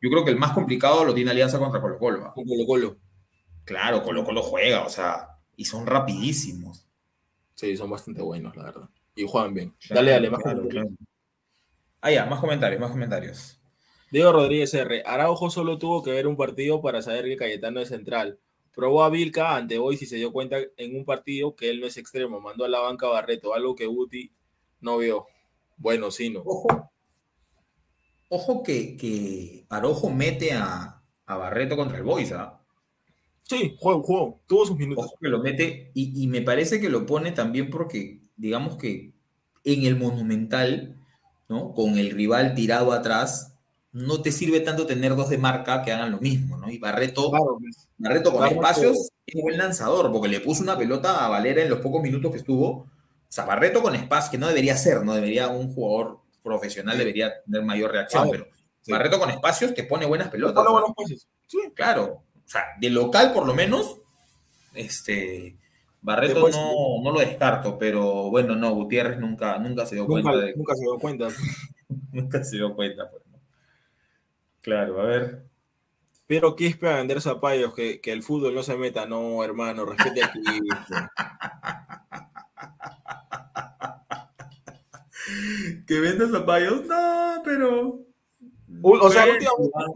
[0.00, 2.32] Yo creo que el más complicado lo tiene Alianza contra Colo Colo.
[2.34, 2.96] Con Colo Colo.
[3.64, 6.88] Claro, Colo Colo juega, o sea, y son rapidísimos.
[7.54, 8.88] Sí, son bastante buenos, la verdad.
[9.14, 9.74] Y juegan bien.
[9.88, 10.92] Dale, dale, más Claro, comentarios.
[10.96, 11.08] claro.
[12.00, 13.62] Ah, ya, más comentarios, más comentarios.
[14.10, 15.04] Diego Rodríguez R.
[15.06, 18.40] Araujo solo tuvo que ver un partido para saber que Cayetano es central.
[18.74, 21.86] Probó a Vilca ante Boys y se dio cuenta en un partido que él no
[21.86, 22.40] es extremo.
[22.40, 24.32] Mandó a la banca a Barreto, algo que Guti
[24.80, 25.26] no vio.
[25.76, 26.40] Bueno, sí, no.
[26.44, 26.91] Ojo,
[28.34, 32.58] ojo que, que Arojo mete a, a Barreto contra el Boys, ¿ah?
[33.42, 34.40] Sí, jugó, jugó.
[34.46, 35.04] Tuvo sus minutos.
[35.04, 39.12] Ojo que lo mete, y, y me parece que lo pone también porque, digamos que
[39.64, 40.96] en el Monumental,
[41.48, 41.74] ¿no?
[41.74, 43.54] Con el rival tirado atrás,
[43.92, 46.70] no te sirve tanto tener dos de marca que hagan lo mismo, ¿no?
[46.70, 47.88] Y Barreto, Claro, pues.
[47.98, 51.68] Barreto con Barreto- espacios es buen lanzador, porque le puso una pelota a Valera en
[51.68, 52.68] los pocos minutos que estuvo.
[52.70, 52.88] O
[53.28, 57.62] sea, Barreto con espacio, que no debería ser, no debería un jugador profesional, debería tener
[57.62, 58.92] mayor reacción, Claro, pero sí.
[58.92, 60.64] Barreto con espacios te pone buenas pelotas.
[60.64, 61.26] Pone pases.
[61.46, 61.58] Sí.
[61.74, 63.98] Claro, o sea, de local por lo menos,
[64.74, 65.56] este,
[66.00, 70.22] Barreto Después- no, no lo descarto, pero bueno, no, Gutiérrez nunca, nunca se dio Nunca,
[70.30, 71.28] cuenta de, nunca se dio cuenta.
[72.12, 73.38] nunca se dio cuenta, pues, ¿no?
[74.60, 75.44] Claro, a ver.
[76.26, 79.06] Pero Quispe a vender zapallos, que, que el fútbol no se meta.
[79.06, 80.66] No, hermano, respete a Quispe.
[85.86, 86.84] ¿Que vendas zapallos?
[86.86, 88.06] No, pero.
[88.82, 89.46] O sea, Bueno, últimamente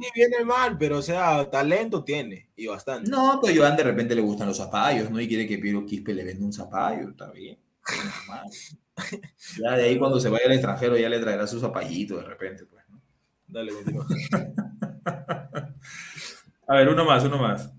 [0.00, 3.10] sí viene mal, pero o sea, talento tiene y bastante.
[3.10, 5.20] No, pero Joan de repente le gustan los zapallos, ¿no?
[5.20, 7.58] Y quiere que Piero Quispe le venda un zapallo, está bien.
[9.58, 12.64] Ya de ahí cuando se vaya al extranjero ya le traerá su zapallito de repente,
[12.66, 13.00] pues, ¿no?
[13.46, 14.06] Dale, continúa.
[16.68, 17.72] A ver, uno más, uno más.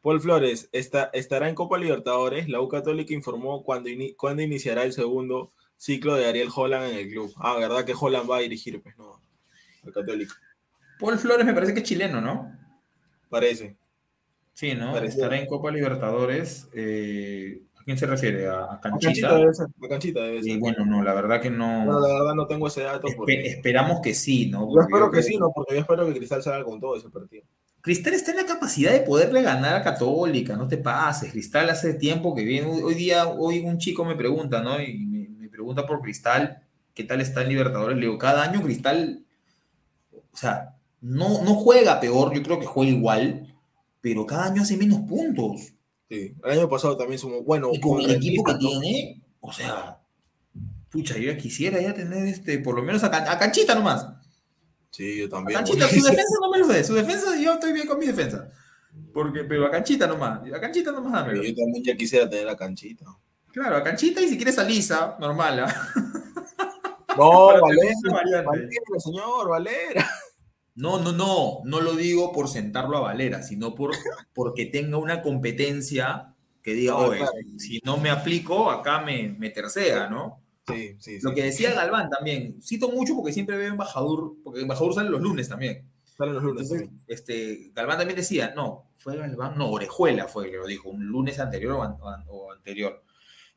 [0.00, 2.48] Paul Flores, está, estará en Copa Libertadores.
[2.48, 7.08] La U Católica informó cuándo, cuándo iniciará el segundo ciclo de Ariel Holland en el
[7.08, 7.32] club.
[7.36, 8.82] Ah, ¿verdad que Holland va a dirigir?
[8.82, 9.22] Pues no,
[9.84, 10.34] al Católico.
[10.98, 12.52] Paul Flores me parece que es chileno, ¿no?
[13.30, 13.76] Parece.
[14.52, 14.98] Sí, ¿no?
[14.98, 16.68] Estará en Copa Libertadores.
[16.74, 18.48] Eh, ¿A quién se refiere?
[18.48, 19.28] ¿A, Canchita?
[19.28, 19.66] A Canchita debe ser.
[19.66, 20.52] A Canchita debe ser.
[20.52, 21.84] Y bueno, no, la verdad que no.
[21.84, 23.06] Bueno, la verdad no tengo ese dato.
[23.16, 23.46] Porque...
[23.46, 24.66] esperamos que sí, ¿no?
[24.66, 25.52] Porque yo espero que sí, ¿no?
[25.54, 27.44] Porque yo espero que Cristal salga con todo ese partido.
[27.80, 31.30] Cristal está en la capacidad de poderle ganar a Católica, no te pases.
[31.30, 32.66] Cristal hace tiempo que viene.
[32.66, 34.82] Hoy día, hoy un chico me pregunta, ¿no?
[34.82, 35.07] Y
[35.68, 36.62] pregunta por Cristal,
[36.94, 37.96] ¿qué tal está en Libertadores?
[37.96, 39.24] Le digo, cada año Cristal,
[40.12, 43.54] o sea, no, no juega peor, yo creo que juega igual,
[44.00, 45.72] pero cada año hace menos puntos.
[46.08, 47.68] Sí, el año pasado también somos bueno.
[47.72, 50.00] Y con el equipo que tiene, o sea,
[50.90, 54.06] pucha, yo ya quisiera ya tener este, por lo menos a, a canchita nomás.
[54.90, 55.58] Sí, yo también.
[55.58, 58.06] A canchita, su defensa no me lo sé, su defensa, yo estoy bien con mi
[58.06, 58.50] defensa.
[59.12, 61.42] Porque, pero a canchita nomás, a canchita nomás dámelo.
[61.42, 63.04] Yo también ya quisiera tener a canchita.
[63.52, 65.60] Claro, a canchita y si quieres a Lisa, normal.
[65.60, 65.64] ¿eh?
[67.16, 70.08] No, Valera, Valera, señor, Valera.
[70.74, 73.92] No, no, no, no lo digo por sentarlo a Valera, sino por,
[74.32, 77.32] porque tenga una competencia que diga, No, oye, claro.
[77.58, 80.40] si no me aplico, acá me, me tercea, ¿no?
[80.68, 81.26] Sí, sí, sí.
[81.26, 85.20] Lo que decía Galván también, cito mucho porque siempre veo Embajador, porque Embajador sale los
[85.22, 85.82] lunes también.
[86.16, 86.62] Salen los lunes.
[86.70, 87.04] Entonces, sí.
[87.08, 91.06] este, Galván también decía, no, fue Galván, no, Orejuela fue el que lo dijo, un
[91.06, 93.02] lunes anterior o, an- o an- o anterior.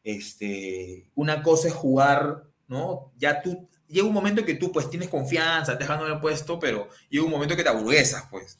[0.03, 3.11] Este, una cosa es jugar, ¿no?
[3.17, 6.59] Ya tú, llega un momento en que tú pues tienes confianza, te dejan el puesto,
[6.59, 8.59] pero llega un momento que te aburguesas, pues.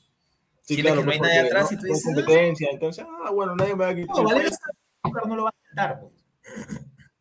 [0.62, 3.06] Sí, Sientes que no hay porque nadie atrás y no tú hay dices, competencia, entonces,
[3.26, 4.16] ah, bueno, nadie me va a quitar.
[4.16, 6.14] No, Valera sabe que Zúcar no lo va a sentar, pues.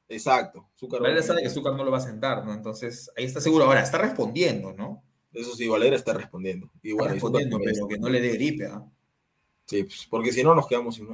[0.08, 0.68] Exacto.
[0.78, 1.50] Zúcar Valera sabe que.
[1.50, 2.52] Zúcar no lo va a sentar, ¿no?
[2.52, 3.64] Entonces, ahí está seguro.
[3.64, 5.02] Ahora, está respondiendo, ¿no?
[5.32, 6.70] Eso sí, Valera está respondiendo.
[6.82, 8.84] Y Está bueno, respondiendo, pero que no le dé gripe, ¿ah?
[9.66, 11.08] Sí, pues, porque si no nos quedamos sin.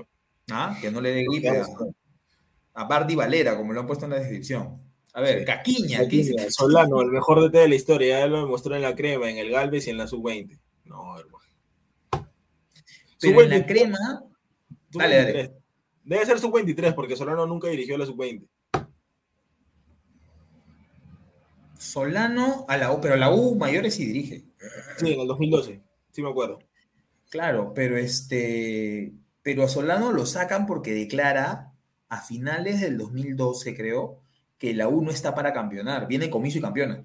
[0.50, 0.76] ¿Ah?
[0.80, 1.94] Que no le dé gripe sin-
[2.76, 4.80] a Bardi Valera, como lo han puesto en la descripción.
[5.14, 5.44] A ver, Sí.
[5.46, 6.34] Caquiña, ¿qué dice?
[6.34, 9.38] Caquiña, Solano, el mejor DT de la historia, ya lo demostró en la crema, en
[9.38, 10.58] el Galvez y en la sub-20.
[10.84, 11.38] No, hermano.
[13.18, 13.98] Pero en la Sub-23, crema,
[14.90, 15.44] Dale, dale.
[15.46, 15.52] sub-23.
[16.04, 18.46] Debe ser sub-23 porque Solano nunca dirigió la sub-20.
[21.78, 24.44] Solano a la U, pero a la U mayores sí dirige.
[24.98, 25.80] Sí, en el 2012.
[26.12, 26.58] Sí me acuerdo.
[27.30, 29.12] Claro, pero este,
[29.42, 31.72] pero a Solano lo sacan porque declara
[32.08, 34.20] a finales del 2012, creo,
[34.58, 36.06] que la U no está para campeonar.
[36.06, 37.04] Viene comiso y campeona.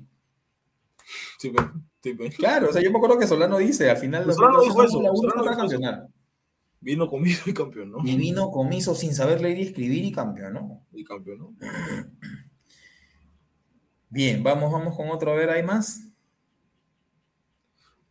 [1.39, 1.65] Sí, pues,
[2.01, 2.35] sí, pues.
[2.35, 4.83] Claro, o sea, yo me acuerdo que Solano dice al final del Solano 2012, dijo
[4.83, 5.71] eso, "No, la U no está para dijo eso".
[5.71, 6.07] campeonar.
[6.79, 7.97] Vino conmigo y campeón, ¿no?
[8.03, 10.85] Y vino comiso sin saber leer y escribir y campeonó.
[10.91, 11.53] Y campeón, ¿no?
[14.09, 15.31] Bien, vamos, vamos con otro.
[15.31, 16.01] A ver, ¿hay más?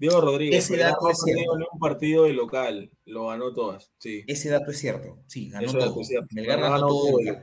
[0.00, 0.64] Diego Rodríguez.
[0.64, 1.52] Ese dato no es cierto.
[1.72, 2.90] un partido de local.
[3.04, 3.90] Lo ganó todas.
[3.98, 4.24] Sí.
[4.26, 5.18] Ese dato es cierto.
[5.26, 6.00] Sí, ganó dato todo.
[6.00, 6.10] es.
[6.32, 7.10] Melgar Ganó ganó todo.
[7.10, 7.42] todo local.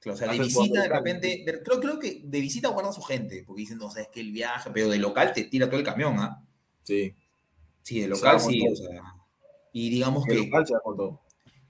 [0.00, 2.92] Claro, o sea, de visita de repente, de- creo, creo que de visita guarda a
[2.92, 5.78] su gente, porque dicen, no, sabes que el viaje, pero de local te tira todo
[5.78, 6.42] el camión, ¿ah?
[6.82, 7.14] Sí.
[7.82, 8.72] Sí, de local sí, todo.
[8.72, 9.02] o sea.
[9.72, 11.20] Y digamos De que, local se todo.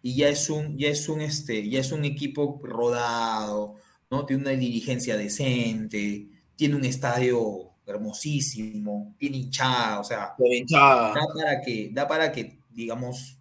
[0.02, 3.76] y ya es un, ya es un, este, ya es un equipo rodado,
[4.10, 4.26] ¿no?
[4.26, 6.26] Tiene una dirigencia decente,
[6.56, 11.14] tiene un estadio hermosísimo, tiene hinchada, o sea, hinchada.
[11.14, 13.36] da para que, da para que, digamos,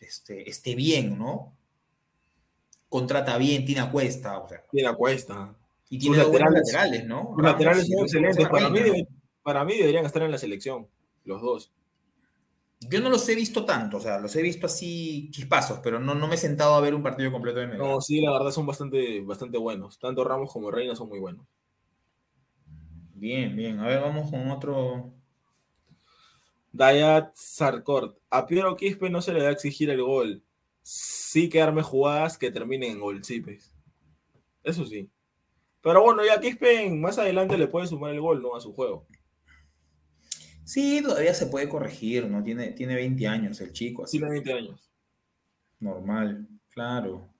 [0.00, 1.52] este, esté bien, ¿no?
[2.88, 5.54] Contrata bien, tiene acuesta, o sea, Tiene acuesta.
[5.88, 7.34] y tiene laterales- laterales, ¿no?
[7.36, 8.48] Los laterales son José excelentes.
[8.48, 8.96] Para mí, Reina.
[8.96, 9.08] debe-
[9.42, 10.86] para mí deberían estar en la selección.
[11.24, 11.72] Los dos.
[12.90, 16.14] Yo no los he visto tanto, o sea, los he visto así chispazos, pero no,
[16.16, 17.86] no me he sentado a ver un partido completo de Melgar.
[17.86, 19.98] No, sí, la verdad son bastante, bastante buenos.
[20.00, 21.46] Tanto Ramos como Reina son muy buenos.
[23.22, 23.78] Bien, bien.
[23.78, 25.14] A ver, vamos con otro.
[26.72, 28.18] Dayat Sarkort.
[28.28, 30.42] A Piero Quispe no se le da a exigir el gol.
[30.82, 33.72] Sí que arme jugadas que terminen en gol, sí, pues.
[34.64, 35.08] Eso sí.
[35.82, 38.56] Pero bueno, ya Quispe más adelante le puede sumar el gol, ¿no?
[38.56, 39.06] A su juego.
[40.64, 42.42] Sí, todavía se puede corregir, ¿no?
[42.42, 44.18] Tiene, tiene 20 años el chico, así.
[44.18, 44.90] Tiene 20 años.
[45.78, 47.32] Normal, claro.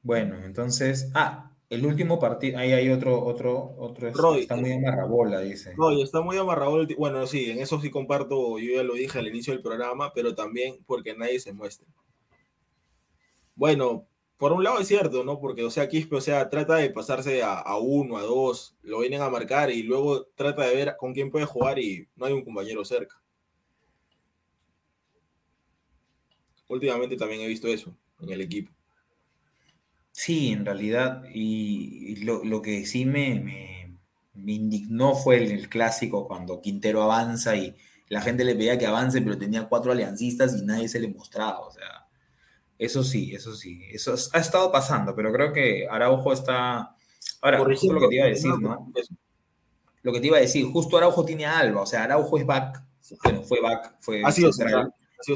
[0.00, 1.10] Bueno, entonces.
[1.12, 2.58] Ah, el último partido.
[2.58, 4.08] Ahí hay otro, otro, otro.
[4.08, 4.40] este, Roy.
[4.40, 5.74] está muy amarrabola, dice.
[5.76, 6.36] No, y está muy
[6.86, 10.12] ti- Bueno, sí, en eso sí comparto, yo ya lo dije al inicio del programa,
[10.14, 11.86] pero también porque nadie se muestra.
[13.56, 14.06] Bueno,
[14.36, 15.40] por un lado es cierto, ¿no?
[15.40, 19.00] Porque, o sea, Quispe, o sea, trata de pasarse a, a uno, a dos, lo
[19.00, 22.32] vienen a marcar y luego trata de ver con quién puede jugar y no hay
[22.32, 23.20] un compañero cerca.
[26.68, 28.70] Últimamente también he visto eso en el equipo.
[30.16, 33.98] Sí, en realidad, y, y lo, lo que sí me, me,
[34.34, 37.74] me indignó fue el, el clásico cuando Quintero avanza y,
[38.08, 41.60] la gente le pedía que avance, pero tenía cuatro aliancistas y nadie se le mostraba,
[41.60, 42.06] o sea,
[42.78, 46.94] eso sí, eso sí, eso ha estado pasando, pero creo que Araujo está...
[47.40, 48.92] Ahora, justo lo que te iba a decir, ¿no?
[50.02, 52.46] Lo que te iba a decir, justo Araujo tiene a Alba, o sea, Araujo es
[52.46, 52.84] back,
[53.24, 54.22] bueno, fue back, fue...
[54.24, 54.50] Ha sido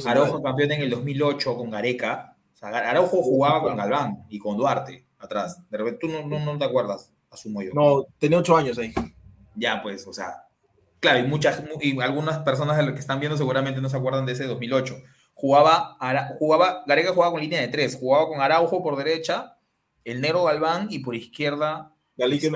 [0.04, 5.06] Araujo campeón en el 2008 con Gareca, sea, Araujo jugaba con Galván y con Duarte
[5.18, 7.70] atrás, de repente tú no, no te acuerdas, asumo yo.
[7.74, 8.92] No, tenía ocho años ahí.
[9.54, 10.44] Ya, pues, o sea,
[11.00, 14.32] claro, y muchas, y algunas personas de que están viendo seguramente no se acuerdan de
[14.32, 14.96] ese 2008.
[15.34, 15.96] Jugaba,
[16.38, 19.56] jugaba, Gareca jugaba con línea de tres, jugaba con Araujo por derecha,
[20.04, 22.50] el negro Galván y por izquierda este,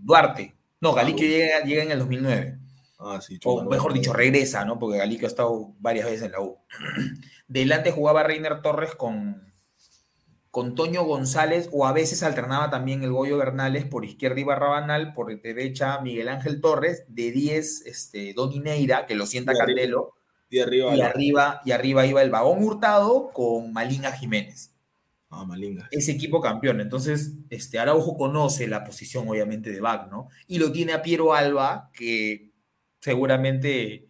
[0.00, 0.54] Duarte.
[0.80, 2.58] No, Galiquio llega, llega, en el 2009.
[3.04, 4.78] Ah, sí, o mejor dicho, regresa, ¿no?
[4.78, 6.58] Porque Galiquio ha estado varias veces en la U.
[7.48, 9.52] Delante jugaba Reiner Torres con,
[10.50, 15.12] con Toño González o a veces alternaba también el Goyo Bernales por izquierda y Barrabanal,
[15.12, 20.14] por derecha Miguel Ángel Torres, de 10 este, Don Ineira, que lo sienta Candelo,
[20.48, 24.70] y arriba, y arriba, y arriba iba el Vagón Hurtado con Malinga Jiménez.
[25.28, 25.88] Ah, Malinga.
[25.90, 26.80] Ese equipo campeón.
[26.80, 30.28] Entonces, este, Araujo conoce la posición, obviamente, de back, ¿no?
[30.46, 32.53] Y lo tiene a Piero Alba, que
[33.04, 34.08] seguramente,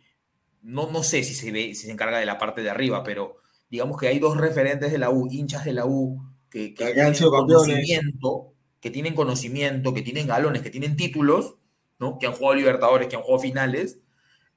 [0.62, 3.38] no, no sé si se ve, si se encarga de la parte de arriba, pero
[3.68, 8.52] digamos que hay dos referentes de la U, hinchas de la U, que, tienen conocimiento,
[8.78, 11.56] que tienen conocimiento, que tienen galones, que tienen títulos,
[11.98, 12.20] ¿no?
[12.20, 13.98] Que han jugado Libertadores, que han jugado finales,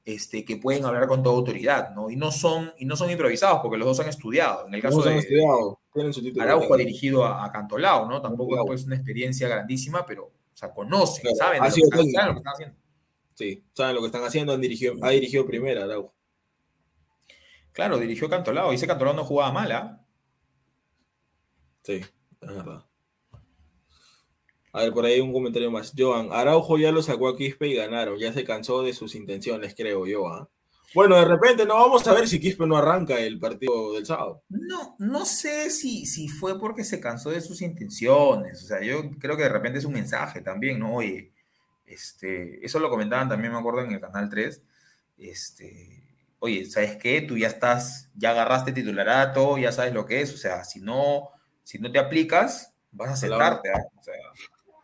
[0.06, 2.12] este, que pueden hablar con toda autoridad, ¿no?
[2.12, 4.68] Y no son, y no son improvisados, porque los dos han estudiado.
[4.68, 5.80] En el caso de estudiado,
[6.12, 8.22] su Araujo ha dirigido a, Cantolao, ¿no?
[8.22, 12.87] Tampoco es una experiencia grandísima, pero, o sea, conocen, saben, lo que están, haciendo.
[13.38, 16.16] Sí, saben lo que están haciendo, han dirigido, ha dirigido primera Araujo.
[17.72, 20.06] Claro, dirigió Cantolao, y ese Cantolao no jugaba mal, ¿ah?
[21.84, 22.10] Sí, es
[22.42, 22.84] verdad.
[24.74, 25.94] A ver, por ahí un comentario más.
[25.96, 28.18] Joan, Araujo ya lo sacó a Quispe y ganaron.
[28.18, 30.28] Ya se cansó de sus intenciones, creo yo.
[30.28, 30.50] ¿ah?
[30.96, 34.44] Bueno, de repente no vamos a ver si Quispe no arranca el partido del sábado.
[34.50, 38.64] No, no sé si, si fue porque se cansó de sus intenciones.
[38.64, 40.96] O sea, yo creo que de repente es un mensaje también, ¿no?
[40.96, 41.34] Oye,
[41.88, 44.62] este, eso lo comentaban también, me acuerdo, en el canal 3.
[45.18, 46.04] Este,
[46.40, 47.22] oye, ¿sabes qué?
[47.22, 50.34] Tú ya estás, ya agarraste titularato, ya sabes lo que es.
[50.34, 51.32] O sea, si no
[51.68, 53.70] si no te aplicas, vas a sentarte.
[53.70, 53.84] ¿ah?
[54.00, 54.14] O sea,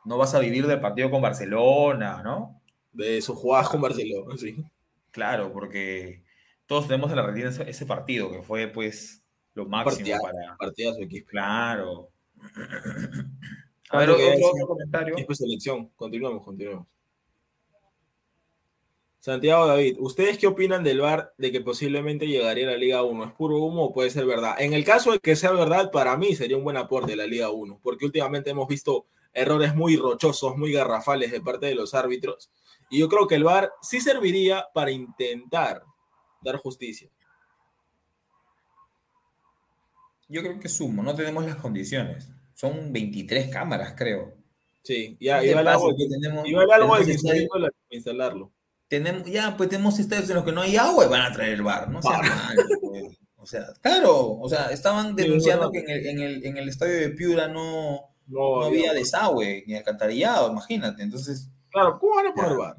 [0.03, 2.61] no vas a vivir del partido con Barcelona, ¿no?
[2.91, 4.61] De sus jugadas con Barcelona, sí.
[5.09, 6.25] Claro, porque
[6.65, 9.23] todos tenemos en la realidad ese partido que fue, pues,
[9.53, 10.73] lo máximo para.
[10.75, 11.29] su equipo.
[11.29, 12.09] Claro.
[13.93, 15.15] A ver, otro, otro comentario.
[15.35, 15.87] selección.
[15.95, 16.87] Continuamos, continuamos.
[19.19, 23.23] Santiago David, ¿ustedes qué opinan del VAR de que posiblemente llegaría a la Liga 1?
[23.23, 24.55] ¿Es puro humo o puede ser verdad?
[24.59, 27.51] En el caso de que sea verdad, para mí sería un buen aporte la Liga
[27.51, 32.49] 1, porque últimamente hemos visto errores muy rochosos, muy garrafales de parte de los árbitros,
[32.89, 35.83] y yo creo que el VAR sí serviría para intentar
[36.41, 37.09] dar justicia.
[40.27, 42.33] Yo creo que es humo, no tenemos las condiciones.
[42.63, 44.37] Son 23 cámaras, creo.
[44.83, 48.53] Sí, ya, iba el agua, de instalarlo
[48.93, 51.53] tenemos, ya, pues tenemos estadios en los que no hay agua y van a traer
[51.53, 51.97] el bar, ¿no?
[51.97, 52.21] O sea,
[52.79, 53.17] pues.
[53.37, 56.99] o sea claro, o sea, estaban denunciando que en el, en, el, en el, estadio
[56.99, 61.01] de Piura no, no, había desagüe ni alcantarillado, imagínate.
[61.01, 61.49] Entonces.
[61.71, 62.77] Claro, ¿cómo van a poner bar?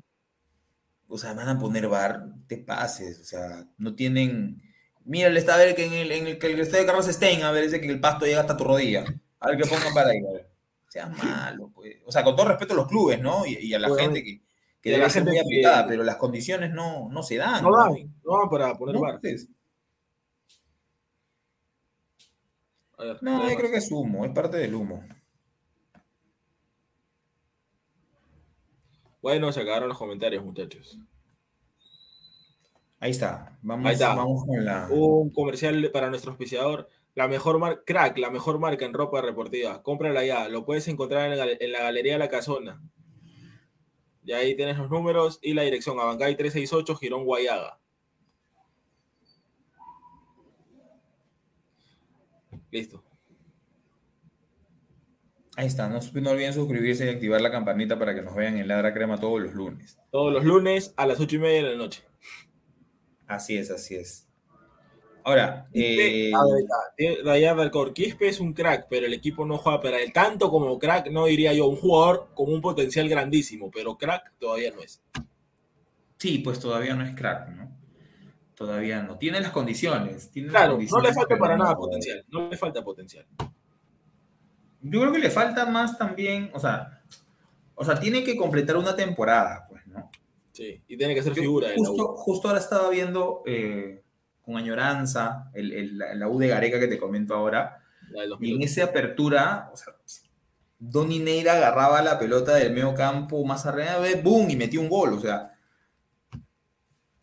[1.08, 4.62] O sea, van a poner bar, te pases, o sea, no tienen.
[5.04, 7.50] Mira, el estadio que en el, en el, que el estadio de Carlos Stein, a
[7.50, 9.04] ver, dice que el pasto llega hasta tu rodilla.
[9.44, 10.50] A ver que pongan para ahí, a ver.
[10.88, 11.96] Sea malo, pues.
[12.06, 13.44] O sea, con todo respeto a los clubes, ¿no?
[13.44, 14.40] Y, y a la gente que,
[14.80, 17.64] que debe ser muy aplicada, pero las condiciones no, no se dan.
[17.64, 19.18] No dan, no dan para poner bar.
[23.22, 25.02] no, yo creo que es humo, es parte del humo.
[29.22, 30.98] Bueno, se acabaron los comentarios, muchachos.
[33.00, 33.58] Ahí está.
[33.62, 34.14] Vamos, Ahí está.
[34.14, 34.86] Vamos con la...
[34.90, 36.90] Un comercial para nuestro auspiciador.
[37.14, 39.82] La mejor marca, crack, la mejor marca en ropa deportiva.
[39.82, 40.48] Cómprala ya.
[40.48, 42.82] Lo puedes encontrar en, en la Galería La Casona.
[44.24, 46.00] Y ahí tienes los números y la dirección.
[46.00, 47.78] Abancay 368, Girón Guayaga.
[52.70, 53.04] Listo.
[55.56, 58.66] Ahí está, no, no, olviden suscribirse y activar la campanita para que nos vean en
[58.66, 59.98] Ladra Crema todos los lunes.
[60.10, 62.02] Todos los lunes a las ocho y media de la noche.
[63.28, 64.23] Así es, así es.
[65.26, 66.30] Ahora, eh,
[67.24, 70.12] Rayad Alcor, Quispe es un crack, pero el equipo no juega para él.
[70.12, 74.70] Tanto como crack, no diría yo, un jugador con un potencial grandísimo, pero crack todavía
[74.70, 75.02] no es.
[76.18, 77.74] Sí, pues todavía no es crack, ¿no?
[78.54, 79.16] Todavía no.
[79.16, 80.30] Tiene las condiciones.
[80.50, 82.22] claro, no le falta para nada potencial.
[82.28, 83.26] No le falta potencial.
[84.82, 87.02] Yo creo que le falta más también, o sea,
[87.74, 90.10] o sea, tiene que completar una temporada, pues, ¿no?
[90.52, 91.68] Sí, y tiene que ser figura.
[91.74, 94.03] Justo, justo ahora estaba viendo eh,
[94.44, 97.78] con añoranza el, la U de Gareca que te comento ahora.
[98.40, 99.94] Y en esa apertura, o sea,
[100.78, 104.50] Donny Neira agarraba la pelota del medio campo más arriba, ¡boom!
[104.50, 105.14] y metió un gol.
[105.14, 105.52] O sea,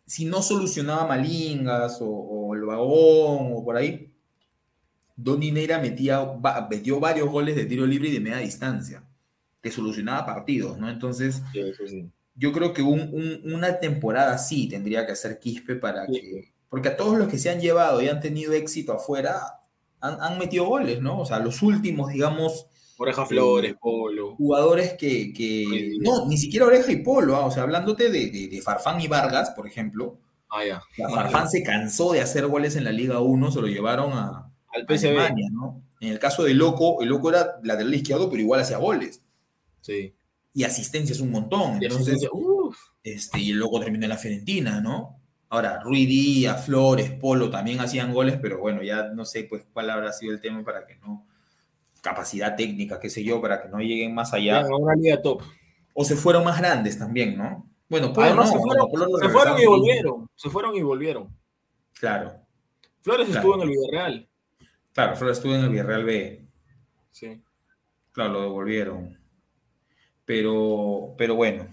[0.06, 4.12] si no solucionaba Malingas o, el vagón o por ahí,
[5.16, 6.26] Donny Neira metía,
[6.68, 9.04] metió varios goles de tiro libre y de media distancia,
[9.62, 10.90] que solucionaba partidos, ¿no?
[10.90, 11.42] Entonces,
[12.34, 16.52] yo creo que una temporada sí tendría que hacer Quispe para que.
[16.72, 19.60] Porque a todos los que se han llevado y han tenido éxito afuera
[20.00, 21.20] han, metido goles, ¿no?
[21.20, 22.66] O sea, los últimos, digamos.
[22.96, 24.36] Oreja Flores, Polo.
[24.36, 25.92] Jugadores que.
[26.00, 27.44] no, ni siquiera Oreja y Polo, ¿ah?
[27.44, 30.16] o sea, hablándote de, Farfán y Vargas, por ejemplo.
[30.48, 30.82] Ah, ya.
[30.96, 34.86] Farfán se cansó de hacer goles en la Liga 1, se lo llevaron a, al
[34.86, 35.34] PSV.
[35.52, 35.82] ¿no?
[36.00, 39.22] En el caso de Loco, el Loco era lateral izquierdo, pero igual hacía goles.
[39.82, 40.14] Sí
[40.54, 41.82] y asistencia es un montón.
[41.82, 42.28] Entonces,
[43.02, 45.20] este, y el loco terminó en la Fiorentina, ¿no?
[45.52, 49.90] Ahora, Rui Díaz, Flores, Polo también hacían goles, pero bueno, ya no sé pues cuál
[49.90, 51.26] habrá sido el tema para que no.
[52.00, 54.66] Capacidad técnica, qué sé yo, para que no lleguen más allá.
[54.66, 55.42] una liga top.
[55.92, 57.66] O se fueron más grandes también, ¿no?
[57.90, 60.30] Bueno, Polo no, se fueron, y volvieron.
[60.34, 61.36] Se fueron y volvieron.
[62.00, 62.32] Claro.
[63.02, 64.28] Flores estuvo en el Villarreal.
[64.94, 66.46] Claro, Flores estuvo en el Villarreal B.
[67.10, 67.42] Sí.
[68.12, 69.18] Claro, lo devolvieron.
[70.24, 71.66] Pero, pero bueno,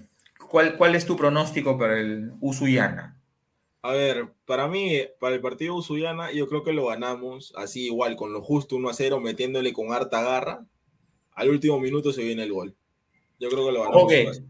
[0.49, 3.18] ¿cuál, ¿cuál es tu pronóstico para el Usuyana?
[3.81, 8.15] A ver, para mí, para el partido Usuyana, yo creo que lo ganamos así igual,
[8.15, 10.65] con lo justo 1 a 0, metiéndole con harta garra.
[11.31, 12.75] Al último minuto se viene el gol.
[13.39, 14.41] Yo creo que lo ganamos.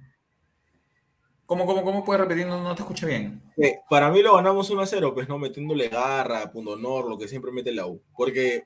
[1.45, 2.45] ¿Cómo, cómo, cómo puedes repetir?
[2.45, 3.41] No, te escuché bien.
[3.89, 7.27] para mí lo ganamos 1 a 0, pues no metiéndole garra, punto honor, lo que
[7.27, 8.03] siempre mete la U.
[8.15, 8.65] Porque,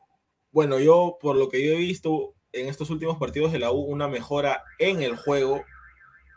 [0.52, 3.80] bueno, yo por lo que yo he visto, en estos últimos partidos de la U
[3.80, 5.64] una mejora en el juego.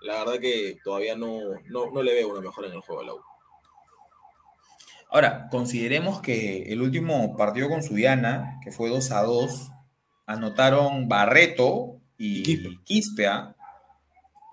[0.02, 3.14] La verdad que todavía no, no, le veo una mejora en el juego de la
[3.14, 3.20] U.
[5.16, 9.70] Ahora, consideremos que el último partido con Suyana, que fue 2 a 2,
[10.26, 13.26] anotaron Barreto y Quispe.
[13.26, 13.56] ¿ah?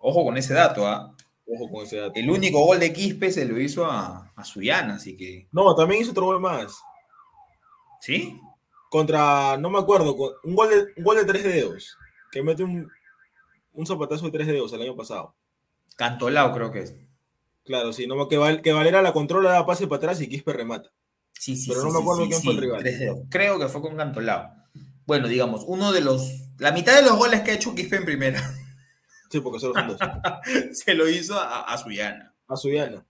[0.02, 1.14] Ojo con ese dato, ¿ah?
[1.46, 2.14] Ojo con ese dato.
[2.16, 5.50] El único gol de Quispe se lo hizo a, a Suyana, así que.
[5.52, 6.80] No, también hizo otro gol más.
[8.00, 8.40] ¿Sí?
[8.88, 11.98] contra, no me acuerdo, un gol de, un gol de tres dedos,
[12.32, 12.90] que mete un,
[13.74, 15.36] un zapatazo de tres dedos el año pasado.
[15.98, 16.96] Cantolao creo que es.
[17.64, 20.54] Claro, sí, no, que, Val, que Valera la controla, da pase para atrás y Quispe
[20.54, 20.92] remata.
[21.32, 22.84] Sí, sí, Pero no me acuerdo quién fue el rival.
[23.30, 24.52] Creo que fue con Cantolao.
[25.06, 26.30] Bueno, digamos, uno de los.
[26.58, 28.42] La mitad de los goles que ha hecho Quispe en primera.
[29.30, 29.98] Sí, porque solo son dos.
[30.74, 32.36] Se lo hizo a, a Suyana.
[32.48, 33.04] A Suyana.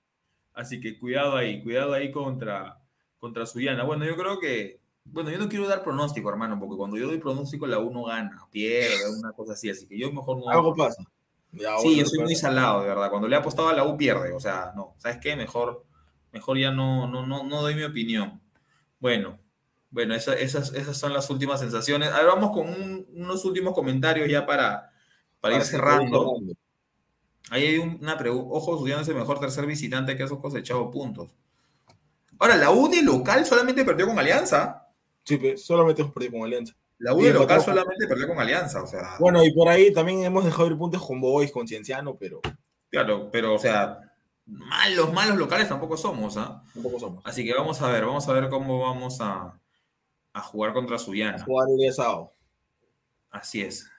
[0.53, 2.79] Así que cuidado ahí, cuidado ahí contra,
[3.19, 3.83] contra Suyana.
[3.83, 7.17] Bueno, yo creo que bueno, yo no quiero dar pronóstico, hermano, porque cuando yo doy
[7.17, 9.69] pronóstico, la uno gana, pierde, una cosa así.
[9.69, 10.49] Así que yo mejor no.
[10.49, 11.03] Algo pasa.
[11.81, 13.09] Sí, yo soy muy salado, de verdad.
[13.09, 14.33] Cuando le he apostado a la U, pierde.
[14.33, 14.95] O sea, no.
[14.97, 15.35] ¿Sabes qué?
[15.35, 15.85] Mejor,
[16.31, 18.41] mejor ya no, no, no, no doy mi opinión.
[18.99, 19.37] Bueno,
[19.89, 22.09] bueno, esas, esas son las últimas sensaciones.
[22.09, 24.91] Ahora vamos con unos últimos comentarios ya para,
[25.39, 26.37] para, ir cerrando.
[27.51, 28.49] Ahí hay una pregunta.
[28.51, 31.35] Ojo, estudiando el mejor tercer visitante que ha cosechado puntos.
[32.39, 34.87] Ahora, la U de local solamente perdió con Alianza.
[35.23, 36.73] Sí, solamente hemos perdido con Alianza.
[36.99, 39.15] La U de local solamente perdió con Alianza, o sea.
[39.19, 42.41] Bueno, y por ahí también hemos dejado ir puntos con Boys, con Cienciano, pero.
[42.89, 43.99] Claro, pero, o sea,
[44.45, 46.63] malos, malos locales tampoco somos, ¿ah?
[46.73, 47.25] Tampoco somos.
[47.25, 49.59] Así que vamos a ver, vamos a ver cómo vamos a,
[50.43, 51.43] jugar contra Suyana.
[51.43, 52.33] jugar el día sábado.
[53.29, 53.89] Así es.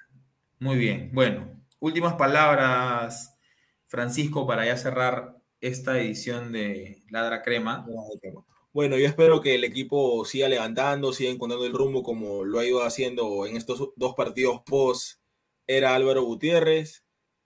[0.58, 1.10] Muy bien.
[1.12, 3.36] Bueno, últimas palabras,
[3.86, 7.84] Francisco, para ya cerrar esta edición de Ladra Crema.
[8.74, 12.66] Bueno, yo espero que el equipo siga levantando, siga encontrando el rumbo como lo ha
[12.66, 15.20] ido haciendo en estos dos partidos post
[15.68, 17.04] era Álvaro Gutiérrez,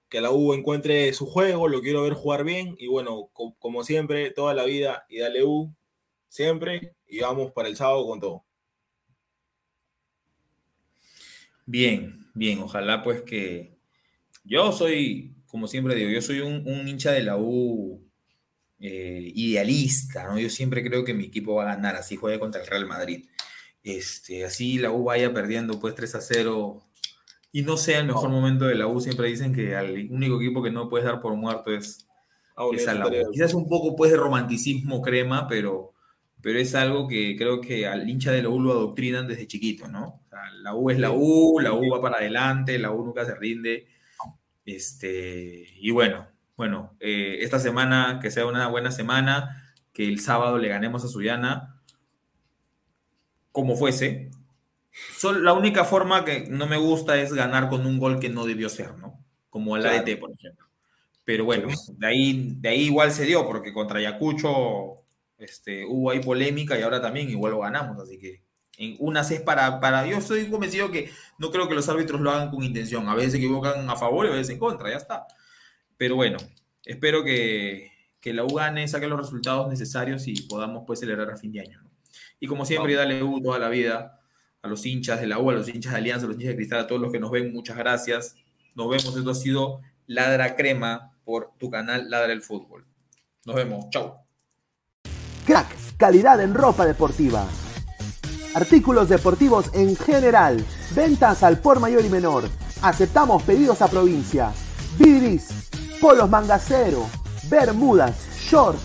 [0.08, 4.30] que la U encuentre su juego, lo quiero ver jugar bien y bueno, como siempre,
[4.30, 5.76] toda la vida y dale U
[6.28, 8.44] siempre y vamos para el sábado con todo.
[11.66, 13.76] Bien, bien, ojalá pues que
[14.44, 18.07] yo soy, como siempre digo, yo soy un, un hincha de la U
[18.80, 20.38] eh, idealista, ¿no?
[20.38, 23.26] Yo siempre creo que mi equipo va a ganar, así juegue contra el Real Madrid.
[23.82, 26.82] Este, así la U vaya perdiendo pues 3 a 0
[27.52, 30.62] y no sea el mejor momento de la U, siempre dicen que el único equipo
[30.62, 32.06] que no puedes dar por muerto es,
[32.56, 33.30] ah, la U.
[33.32, 35.94] Quizás un poco pues de romanticismo crema, pero,
[36.42, 39.88] pero es algo que creo que al hincha de la U lo adoctrinan desde chiquito,
[39.88, 40.22] ¿no?
[40.62, 43.86] la U es la U, la U va para adelante, la U nunca se rinde.
[44.64, 46.26] Este, y bueno,
[46.58, 51.08] bueno, eh, esta semana que sea una buena semana, que el sábado le ganemos a
[51.08, 51.80] Suyana,
[53.52, 54.32] como fuese.
[55.40, 58.68] la única forma que no me gusta es ganar con un gol que no debió
[58.68, 59.24] ser, ¿no?
[59.48, 60.66] Como el ADT, por ejemplo.
[61.24, 65.04] Pero bueno, de ahí, de ahí igual se dio, porque contra Ayacucho
[65.38, 68.42] este, hubo ahí polémica y ahora también igual lo ganamos, así que
[68.78, 72.32] en unas es para, para, yo estoy convencido que no creo que los árbitros lo
[72.32, 74.96] hagan con intención, a veces se equivocan a favor y a veces en contra, ya
[74.96, 75.26] está.
[75.98, 76.38] Pero bueno,
[76.84, 81.36] espero que, que la U gane, saque los resultados necesarios y podamos pues celebrar a
[81.36, 81.82] fin de año.
[82.40, 84.20] Y como siempre, dale U toda la vida
[84.62, 86.56] a los hinchas de la U, a los hinchas de Alianza, a los hinchas de
[86.56, 88.36] Cristal, a todos los que nos ven, muchas gracias.
[88.74, 92.86] Nos vemos, esto ha sido Ladra Crema por tu canal Ladra el Fútbol.
[93.44, 94.24] Nos vemos, chao.
[95.46, 97.46] Crack, calidad en ropa deportiva.
[98.54, 100.64] Artículos deportivos en general.
[100.94, 102.44] Ventas al por mayor y menor.
[102.82, 104.52] Aceptamos pedidos a provincia.
[104.98, 105.67] Bidris,
[106.00, 107.06] polos mangacero,
[107.50, 108.80] bermudas, shorts,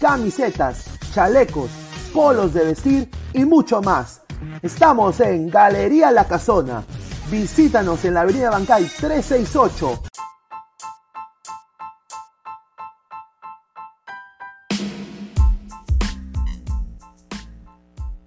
[0.00, 1.70] camisetas, chalecos,
[2.12, 4.22] polos de vestir y mucho más.
[4.62, 6.84] Estamos en Galería La Casona.
[7.30, 10.02] Visítanos en la Avenida Bancay 368.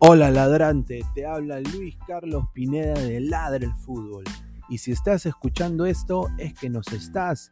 [0.03, 4.23] Hola ladrante, te habla Luis Carlos Pineda de Ladre el Fútbol.
[4.69, 7.51] Y si estás escuchando esto es que nos estás